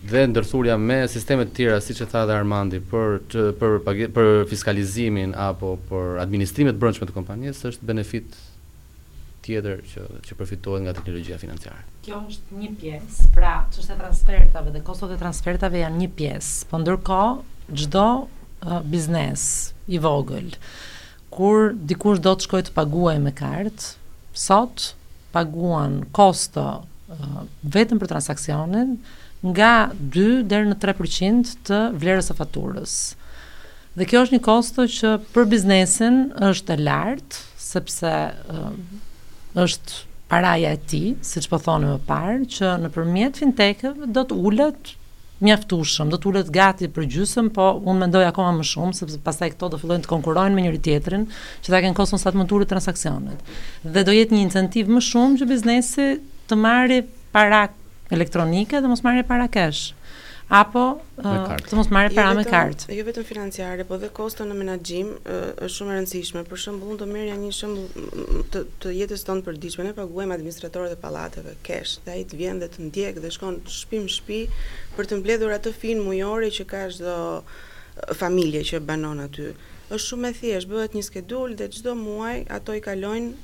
[0.06, 3.78] dhe ndërthurja me sisteme të tjera siç e tha edhe Armandi për të, për
[4.12, 8.36] për fiskalizimin apo për administrimet e të kompanjes, kompanisë është benefit
[9.46, 11.80] tjetër që që përfitohet nga teknologjia financiare.
[12.04, 16.66] Kjo është një pjesë, pra çështja e transfertave dhe kostot e transfertave janë një pjesë,
[16.70, 17.30] por ndërkohë
[17.84, 19.48] çdo uh, biznes
[19.88, 20.52] i vogël
[21.36, 23.88] kur dikush do të shkojë të paguajë me kartë,
[24.32, 24.90] sot
[25.34, 26.64] paguan kosto
[27.08, 28.96] uh, vetëm për transakcionin
[29.46, 32.96] nga 2 deri në 3% të vlerës së faturës.
[33.96, 36.16] Dhe kjo është një kosto që për biznesin
[36.50, 38.68] është e lartë, sepse uh,
[39.62, 44.24] është paraja e ti, si që po thonë më parë, që në përmjet fintekëve do
[44.26, 44.92] të ullet
[45.44, 49.50] mjaftushëm, do të ullet gati për gjysëm, po unë mendoj akoma më shumë, sepse pasaj
[49.52, 51.26] këto do fillojnë të konkurojnë me njëri tjetërin,
[51.62, 53.52] që ta kënë kosën sa të më të transakcionet.
[53.84, 56.06] Dhe do jetë një incentiv më shumë që biznesi
[56.50, 57.00] të marrë
[57.34, 57.64] para
[58.14, 59.84] elektronike dhe mos marrë para kesh
[60.46, 60.82] apo
[61.18, 62.92] uh, të mos marrë jo para me kartë.
[62.94, 66.42] Jo vetëm financiare, po dhe kosto në menaxhim uh, është shumë e rëndësishme.
[66.46, 70.36] Për shembull, unë do merrja një shemb mm, të, të jetës tonë për ne paguajmë
[70.38, 74.12] administratorët e pallateve kesh, dhe ai të vjen dhe të ndjek dhe shkon shtëpi në
[74.14, 74.38] shtëpi
[75.00, 79.50] për të mbledhur atë fin mujore që ka çdo uh, familje që banon aty
[79.86, 83.34] është shumë e thjeshtë, bëhet një skedul dhe çdo muaj ato i kalojnë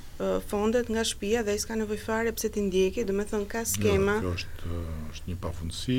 [0.46, 4.18] fondet nga shtëpia dhe s'ka nevojë fare pse ti ndjeki, do të thon ka skema.
[4.22, 4.82] Jo, kjo është
[5.16, 5.98] është një pafundësi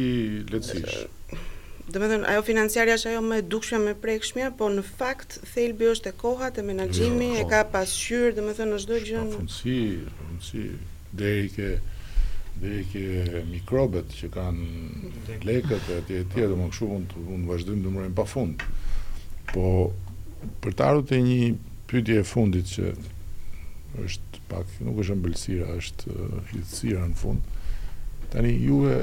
[0.51, 0.99] lehtësish.
[1.89, 5.39] Do të thon ajo financiarja është ajo më e dukshme më prekshme, po në fakt
[5.55, 7.49] thelbi është e koha, e menaxhimi, jo, e jo.
[7.51, 9.25] ka pasqyr, do të thon në çdo gjë.
[9.31, 9.79] Pafundësi,
[10.19, 10.63] pafundësi
[11.23, 11.73] deri ke
[12.63, 13.03] deri ke
[13.49, 17.93] mikrobet që kanë lekët e atje etj, do më kshu mund të mund vazhdim të
[17.95, 18.61] mërojmë pafund.
[19.51, 19.67] Po
[20.63, 21.37] për të ardhur te një
[21.89, 22.91] pyetje e fundit që
[24.01, 26.17] është pak, nuk është ëmbëlsira, është
[26.49, 27.47] fitësira uh, në fund.
[28.33, 28.95] Tani juve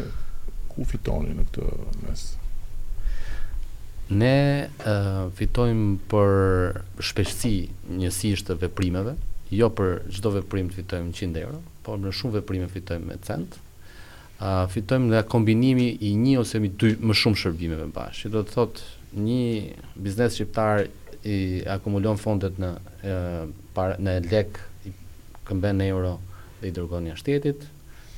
[0.70, 2.24] ku fitoni në këtë mes?
[4.20, 4.30] Ne
[4.66, 9.12] e, uh, fitojmë për shpeshtësi njësisht të veprimeve,
[9.54, 13.54] jo për çdo veprim të fitojmë 100 euro, por në shumë veprime fitojmë me cent.
[14.40, 18.32] Uh, fitojmë nga kombinimi i një ose mi dy më shumë shërbimeve bashkë.
[18.34, 20.88] Do të thotë një biznes shqiptar
[21.28, 21.38] i
[21.70, 22.70] akumulon fondet në
[23.04, 23.16] e,
[24.00, 24.56] në lek
[25.50, 26.14] këmben euro
[26.60, 27.66] dhe i dërgon një shtetit.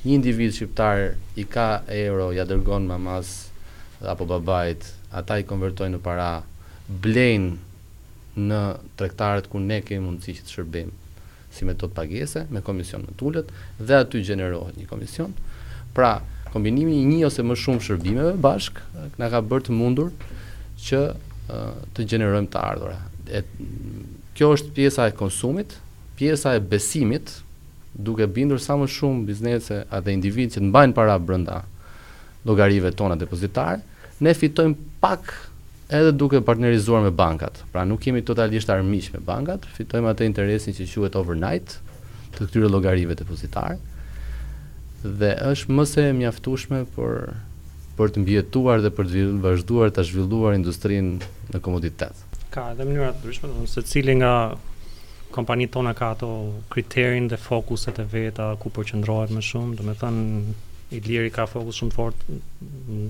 [0.05, 3.49] Një individ shqiptar i ka euro, ja dërgon mamas
[4.03, 6.29] apo babajt, ata i konvertojnë në para,
[6.89, 7.53] blejnë
[8.43, 8.59] në
[8.99, 10.89] trektarët ku ne kemi mundësi që të shërbim
[11.53, 15.35] si metod pagese, me komision në tullet, dhe aty gjenerohet një komision.
[15.93, 16.15] Pra,
[16.49, 18.79] kombinimi një ose më shumë shërbimeve bashk,
[19.21, 20.09] në ka bërë të mundur
[20.87, 21.03] që
[21.93, 22.99] të gjenerojmë të ardhura.
[24.33, 25.75] kjo është pjesa e konsumit,
[26.17, 27.41] pjesa e besimit,
[27.93, 31.59] duke bindur sa më shumë biznese atë individ që të mbajnë para brenda
[32.45, 33.81] llogarive tona depozitare,
[34.21, 35.33] ne fitojmë pak
[35.93, 37.61] edhe duke partnerizuar me bankat.
[37.71, 41.77] Pra nuk jemi totalisht armiq me bankat, fitojmë atë interesin që quhet overnight
[42.35, 43.77] të këtyre llogarive depozitare
[45.03, 47.17] dhe është më se mjaftueshme për
[47.97, 52.23] për të mbjetuar dhe për të vazhduar të zhvilluar industrinë në komoditet.
[52.55, 54.31] Ka edhe mënyra të ndryshme, domethënë secili nga
[55.33, 56.27] kompanitë tona ka ato
[56.73, 60.57] kriterin dhe fokuset e veta ku përqëndrohet më shumë, do me thënë
[60.93, 62.21] i liri ka fokus shumë fort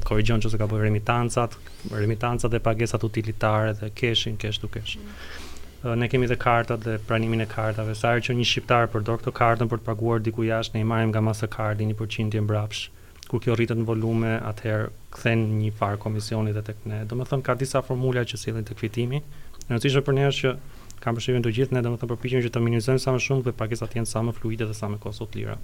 [0.08, 1.58] korrigjon që se ka bërë remitancat
[1.92, 5.96] remitancat dhe pagesat utilitare dhe keshin, kesh të kesh mm.
[6.00, 9.72] ne kemi dhe kartat dhe pranimin e kartave sa që një shqiptar përdor këto kartën
[9.74, 12.86] për të paguar diku jashtë ne i marrim nga Mastercard një përqindje mbrapsh
[13.28, 17.58] kur kjo rritet në volume atëherë kthen një farë komisioni dhe tek ne domethënë ka
[17.64, 20.56] disa formula që sillen tek fitimi e rëndësishme për ne është që
[21.04, 23.90] kam përshëvën të gjithë ne domethënë përpiqemi që të minimizojmë sa më shumë dhe pakesa
[23.92, 25.58] të jenë sa më fluide dhe sa më kosto të lira.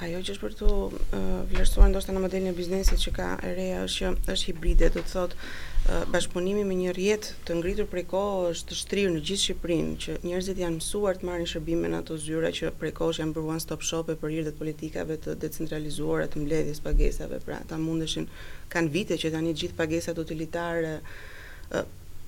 [0.00, 3.82] Ajo që është për të uh, vlerësuar ndoshta në modelin e biznesit që ka Erea
[3.84, 8.06] është që është hibride, do të thotë uh, bashkëpunimi me një rjet të ngritur prej
[8.14, 12.00] kohë është të shtrirë në gjithë Shqipërinë që njerëzit janë mësuar të marrin shërbime në
[12.00, 15.20] ato zyra që prej kohësh janë bërë one stop shop e për hir të politikave
[15.26, 18.30] të decentralizuara të mbledhjes pagesave, pra ta mundeshin
[18.72, 21.84] kanë vite që tani të gjithë pagesat utilitare uh,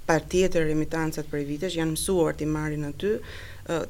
[0.09, 3.15] pa tjetër remitancat për vitesh, janë mësuar t'i marrin aty,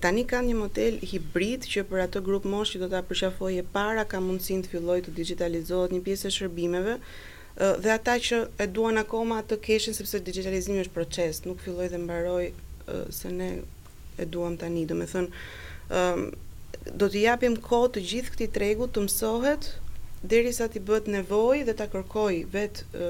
[0.04, 4.04] tani kanë një model hibrid që për atë grup mosh që do t'a përshafoje para,
[4.06, 6.96] ka mundësin të filloj të digitalizohet një pjesë e shërbimeve,
[7.82, 12.00] dhe ata që e duan akoma të keshin, sepse digitalizimi është proces, nuk filloj dhe
[12.04, 12.44] mbaroj
[13.18, 13.50] se ne
[14.22, 16.30] e duam tani, do me thënë,
[16.98, 19.72] do t'i japim kohë të gjithë këti tregu të mësohet,
[20.24, 23.06] derisa t'i bëhet nevoj dhe t'a kërkoj vetë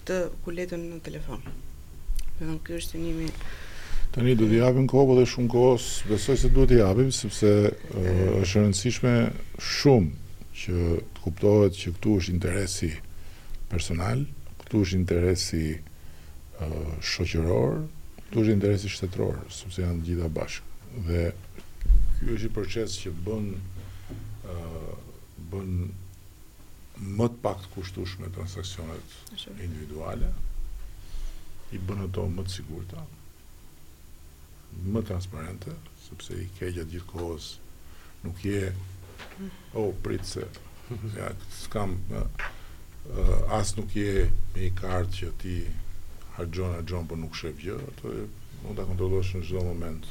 [0.00, 1.44] këtë kuletën në telefon.
[2.38, 3.26] Dhe në kjo është njëmi...
[4.14, 7.50] Të një du t'japim kohë, po dhe shumë kohës, besoj se du t'japim, sepse
[7.94, 9.12] është rëndësishme
[9.62, 10.80] shumë që
[11.14, 12.90] të kuptohet që këtu është interesi
[13.70, 14.24] personal,
[14.62, 15.62] këtu është interesi
[17.14, 17.76] shoqëror,
[18.22, 20.72] këtu është interesi shtetëror, sepse janë gjitha bashkë.
[21.10, 21.24] Dhe
[21.84, 23.46] kjo është i proces që bën
[25.54, 25.72] bën
[27.18, 29.16] më të pak të kushtushme transakcionet
[29.66, 30.30] individuale,
[31.72, 33.04] i bën ato më të sigurta,
[34.92, 35.72] më transparente,
[36.06, 37.46] sepse i kegja gjatë gjithë kohës
[38.24, 38.74] nuk je o
[39.84, 40.44] oh, pritë se
[41.16, 41.28] ja,
[41.60, 42.26] s'kam uh,
[43.58, 44.10] as nuk je
[44.54, 45.54] me i kartë që ti
[46.36, 48.14] hargjon, hargjon, për nuk shëf gjë, ato e
[48.64, 50.04] mund të kontrolosh në gjithë moment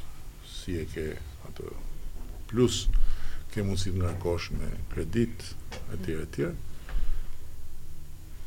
[0.54, 1.06] si e ke
[1.50, 1.64] atë
[2.50, 2.76] plus
[3.52, 5.36] ke mundësi të ngarkosh me kredit
[5.94, 6.56] e tjere e tjere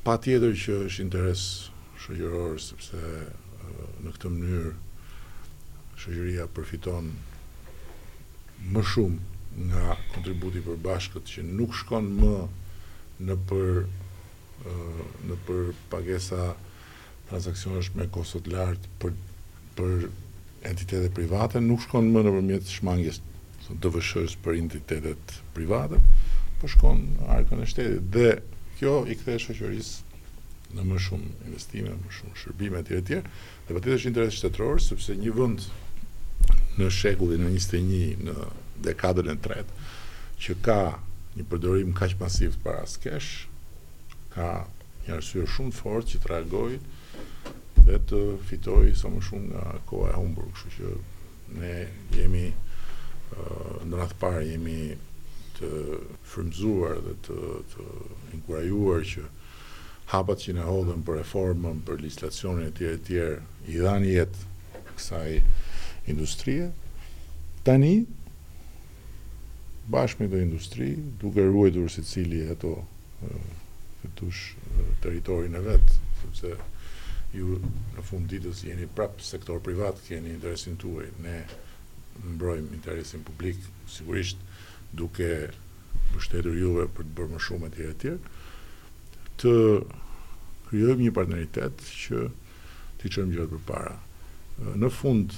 [0.04, 1.44] pa tjetër që është interes
[2.06, 4.72] shoqëror sepse uh, në këtë mënyrë
[6.02, 7.08] shoqëria përfiton
[8.74, 12.36] më shumë nga kontributi për bashkët që nuk shkon më
[13.28, 16.52] në për uh, në për pagesa
[17.32, 19.18] transakcionës me kostot lartë për
[19.78, 19.98] për
[20.68, 23.20] entitetet private nuk shkon më nëpërmjet shmangjes
[23.68, 26.00] të DVSH-s për entitetet private,
[26.62, 28.30] por shkon në arkën e shtetit dhe
[28.80, 30.07] kjo i kthe shoqërisë
[30.76, 33.20] në më shumë investime, më shumë shërbime etj etj.
[33.24, 35.68] Dhe patjetër është interes shtetëror sepse një vend
[36.78, 38.36] në shekullin e 21 në
[38.88, 39.90] dekadën e tretë
[40.46, 40.80] që ka
[41.38, 43.32] një përdorim kaq masiv të paras kesh
[44.36, 44.50] ka
[45.06, 46.70] një arsye shumë fort që të reagoj
[47.88, 51.76] dhe të fitoj sa më shumë nga koha e humbur, kështu që ne
[52.20, 52.48] jemi
[53.88, 54.80] në radh parë jemi
[55.58, 55.70] të
[56.30, 57.38] frymzuar dhe të
[57.72, 57.86] të
[58.38, 59.24] inkurajuar që
[60.12, 65.38] hapat që në hodhen për reformën, për legislacionin e tjere tjere, i dhanë jetë kësaj
[66.14, 66.70] industrie,
[67.68, 68.06] tani,
[69.92, 72.76] bashkë me të industri, duke ruajtur si cili ato
[74.16, 74.56] tush
[75.04, 76.54] teritorin e vetë, sepse
[77.36, 81.42] ju në fund ditës jeni prapë sektor privat, keni interesin të uaj, ne
[82.38, 83.60] mbrojmë interesin publik,
[83.92, 84.40] sigurisht
[84.98, 85.28] duke
[86.14, 88.37] bështetur juve për të bërë më shumë e tjere tjere,
[89.42, 89.54] të
[90.70, 92.24] krijojmë një partneritet që
[93.02, 93.94] t'i gjithë për para.
[94.82, 95.36] Në fund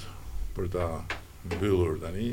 [0.56, 0.86] për ta
[1.46, 2.30] mbyllur tani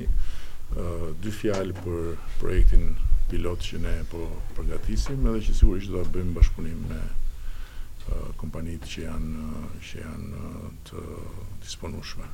[1.21, 2.09] dy fjalë për
[2.41, 2.95] projektin
[3.31, 7.01] pilot që ne po përgatisim edhe që sigurisht do ta bëjmë bashkëpunim me
[8.39, 10.51] kompanitë që janë që janë
[10.89, 11.05] të
[11.65, 12.27] disponueshme.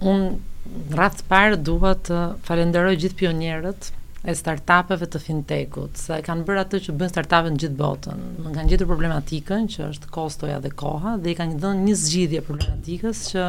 [0.00, 3.90] Unë në të parë duhet të falenderoj gjithë pionierët
[4.20, 8.18] e startupeve të fintechut, se kanë bërë atë që bën startupeve në gjithë botën.
[8.44, 12.42] Më kanë gjetur problematikën që është kostoja dhe koha dhe i kanë dhënë një zgjidhje
[12.44, 13.46] problematikës që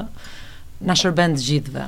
[0.89, 1.87] na shërben të gjithëve.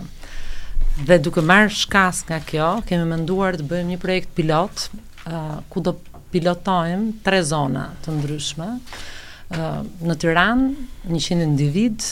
[1.07, 4.87] Dhe duke marrë shkas nga kjo, kemi menduar të bëjmë një projekt pilot,
[5.31, 5.95] uh, ku do
[6.33, 10.67] pilotojmë tre zona të ndryshme, uh, në Tiran,
[11.07, 12.03] 100 individ,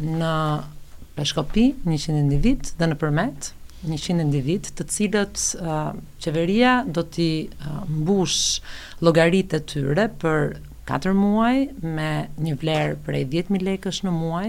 [0.00, 0.32] në
[1.14, 3.52] Peshkopi, 100 individ, dhe në Përmet,
[3.88, 5.92] 100 individ të cilët uh,
[6.24, 8.62] qeveria do t'i uh, mbush
[9.04, 10.48] logaritë të tyre për
[10.88, 12.10] 4 muaj me
[12.46, 14.48] një vlerë prej 10.000 lekësh në muaj,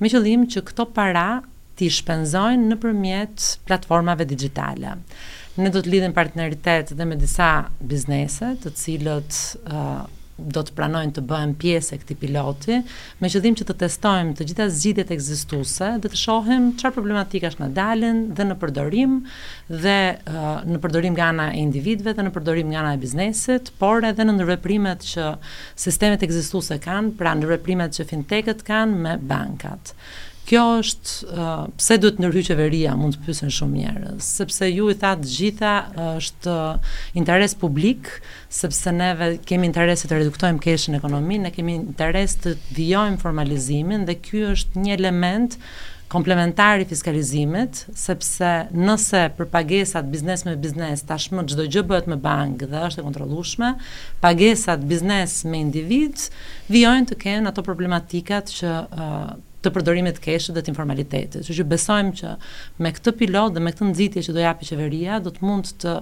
[0.00, 1.26] me qëllim që këto para
[1.80, 4.96] t'i shpenzojnë në përmjet platformave digitale.
[5.60, 10.04] Ne do të partneritet dhe me disa biznese të cilët uh,
[10.48, 12.78] do të pranojnë të bëhen pjesë e këtij piloti,
[13.20, 17.68] me qëllim që të testojmë të gjitha zgjidhjet ekzistuese dhe të shohim çfarë problematikash na
[17.76, 19.18] dalin dhe në përdorim
[19.82, 23.72] dhe uh, në përdorim nga ana e individëve dhe në përdorim nga ana e biznesit,
[23.82, 25.28] por edhe në ndërveprimet që
[25.84, 29.94] sistemet ekzistuese kanë, pra ndërveprimet që fintekët kanë me bankat
[30.50, 34.96] kjo është uh, pse duhet ndërhyj qeveria, mund të pyesen shumë njerëz, sepse ju i
[34.98, 35.74] tha të gjitha
[36.18, 38.08] është uh, interes publik,
[38.54, 44.16] sepse neve kemi interes të reduktojmë keshën ekonominë, ne kemi interes të vijojmë formalizimin dhe
[44.24, 45.54] ky është një element
[46.10, 52.66] komplementari fiskalizimit, sepse nëse për pagesat biznes me biznes tashmë çdo gjë bëhet me bankë
[52.72, 53.68] dhe është e kontrollueshme,
[54.24, 56.26] pagesat biznes me individ
[56.74, 61.44] vijojnë të kenë ato problematikat që uh, të përdorimit të keshit dhe të informalitetit.
[61.46, 62.32] Që që besojmë që
[62.84, 65.96] me këtë pilot dhe me këtë nëzitje që do japi qeveria, do të mund të,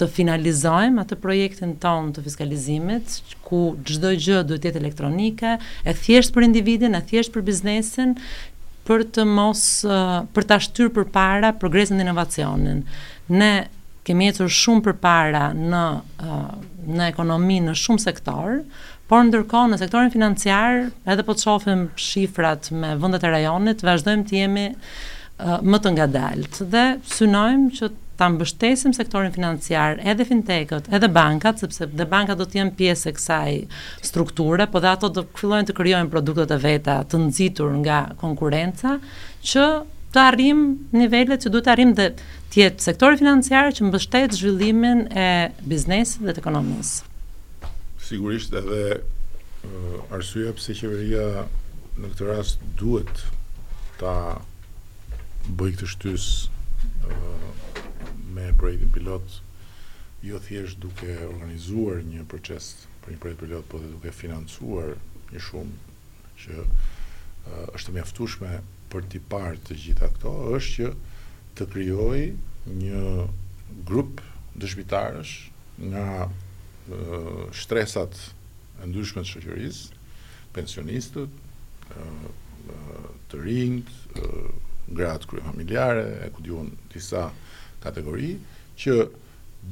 [0.00, 5.96] të finalizojmë atë projektin tonë të fiskalizimit, ku gjdo gjë duhet të jetë elektronike, e
[6.04, 8.16] thjesht për individin, e thjesht për biznesin,
[8.88, 9.62] për të mos,
[10.36, 12.84] për të ashtyr për para progresin dhe inovacionin.
[13.34, 13.52] Ne
[14.06, 15.84] kemi jetur shumë për para në,
[16.86, 18.60] në ekonomi në shumë sektorë,
[19.06, 20.78] Por ndërkohë në sektorin financiar,
[21.12, 25.92] edhe po të shohim shifrat me vendet e rajonit, vazhdojmë të jemi uh, më të
[25.94, 26.82] ngadalt dhe
[27.12, 32.58] synojmë që ta mbështesim sektorin financiar, edhe fintekët, edhe bankat, sepse dhe bankat do të
[32.62, 33.50] jenë pjesë e kësaj
[34.10, 38.96] strukture, po dhe ato do fillojnë të krijojnë produktet e veta të nxitur nga konkurenca,
[39.52, 39.66] që
[40.16, 40.62] të arrim
[40.96, 42.10] nivellet që duhet të arrim dhe
[42.56, 45.30] tjetë sektori financiar që mbështet zhvillimin e
[45.72, 47.04] biznesit dhe të ekonomisë
[48.08, 51.46] sigurisht edhe uh, arsyeja pse qeveria
[51.98, 53.22] në këtë rast duhet
[53.98, 54.12] ta
[55.48, 56.26] bëjë këtë shtys
[57.08, 57.80] uh,
[58.36, 59.38] me projektin pilot
[60.26, 64.92] jo thjesht duke organizuar një proces për një projekt pilot, por edhe duke financuar
[65.34, 65.74] një shumë
[66.44, 68.54] që uh, është mjaftueshme
[68.94, 70.92] për të parë të gjitha këto është që
[71.58, 72.26] të krijojë
[72.76, 73.02] një
[73.90, 74.20] grup
[74.60, 75.32] dëshmitarësh
[75.90, 76.28] nga
[76.86, 78.12] Eh, shtresat
[78.78, 79.96] e ndryshme të shoqërisë,
[80.54, 83.88] pensionistët, eh, eh, të rinjt,
[84.94, 87.24] gratë familjare, e ku diun disa
[87.82, 88.28] kategori
[88.78, 88.92] që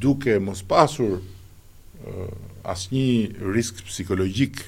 [0.03, 1.21] duke mos pasur
[2.75, 4.59] asnjë risk psikologjik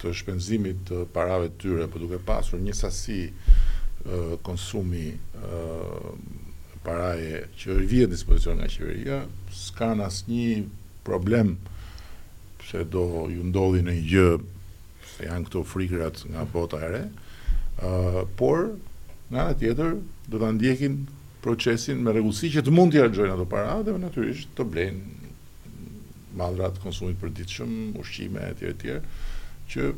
[0.00, 3.18] të shpenzimit të parave të tyre, por duke pasur një sasi
[4.48, 5.04] konsumi
[6.86, 9.20] paraje që vjen në dispozicion nga qeveria,
[9.52, 10.64] s'kan asnjë
[11.06, 11.70] problem uh,
[12.72, 14.28] se do ju ndodhi në një gjë
[15.12, 17.00] se janë këto frikrat nga bota e re,
[17.84, 18.72] uh, por
[19.28, 19.98] nga anë tjetër
[20.32, 21.02] do ta ndjekin
[21.44, 25.32] procesin me rregullsi që të mund t'i harxojnë ato para dhe natyrisht të blejnë
[26.40, 29.00] madrat konsumit për shumë, ushqime e tjere tjere,
[29.74, 29.90] që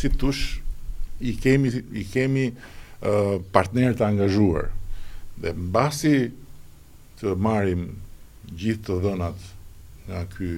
[0.00, 0.44] si tush
[1.26, 4.68] i kemi, i kemi uh, partner të angazhuar.
[5.42, 6.14] Dhe në basi
[7.18, 7.88] të marim
[8.54, 9.48] gjithë të dhënat
[10.08, 10.52] nga ky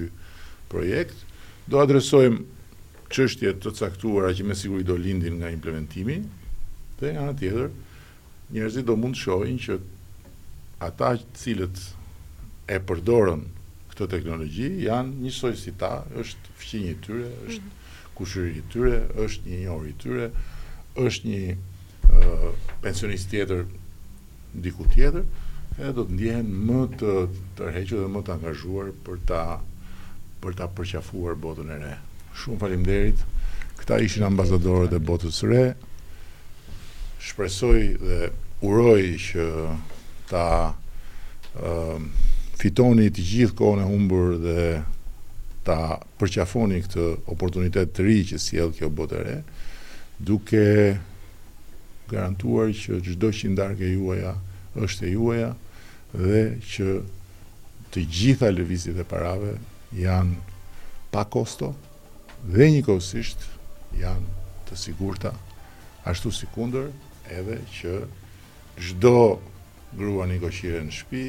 [0.69, 1.23] projekt,
[1.69, 2.41] do adresojmë
[3.11, 6.21] çështjet të caktuara që me siguri do lindin nga implementimi
[6.99, 7.67] dhe nga ana tjetër
[8.55, 9.77] njerëzit do mund të shohin që
[10.87, 11.77] ata të cilët
[12.71, 13.43] e përdorën
[13.91, 15.91] këtë teknologji janë njësoj si ta,
[16.21, 17.75] është fqinjë i tyre, është mhm.
[18.17, 20.31] kushëri i tyre, është një njohur i tyre,
[21.01, 22.49] është një uh,
[22.83, 23.65] pensionist tjetër
[24.53, 25.27] diku tjetër,
[25.79, 27.13] edhe do të ndjehen më të
[27.59, 29.43] tërhequr dhe më të angazhuar për ta
[30.41, 31.91] për ta përqafuar botën e re.
[32.41, 33.21] Shumë faleminderit.
[33.77, 35.63] Këta ishin ambasadorët e botës së re.
[37.21, 38.19] Shpresoj dhe
[38.65, 39.45] uroj që
[40.31, 42.01] ta uh,
[42.61, 44.65] fitoni të gjithë kohën e humbur dhe
[45.65, 45.77] ta
[46.17, 49.35] përqafoni këtë oportunitet të ri që sjell kjo botë e re,
[50.17, 50.63] duke
[52.09, 54.33] garantuar që çdo që juaja
[54.81, 55.51] është e juaja
[56.17, 56.95] dhe që
[57.93, 59.53] të gjitha lëvizjet e parave
[59.95, 60.39] janë
[61.11, 61.73] pa kosto
[62.47, 63.43] dhe një kosisht
[63.99, 64.39] janë
[64.69, 65.33] të sigurta
[66.07, 66.87] ashtu si kunder
[67.29, 67.95] edhe që
[68.77, 69.15] gjdo
[69.97, 71.25] grua një koshire në shpi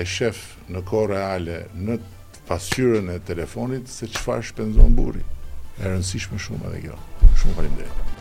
[0.00, 0.40] e shef
[0.72, 1.98] në kore reale në
[2.48, 5.22] pasqyrën e telefonit se qëfar shpenzon buri
[5.78, 7.00] e rëndësishme shumë edhe kjo
[7.44, 8.13] shumë falim dhe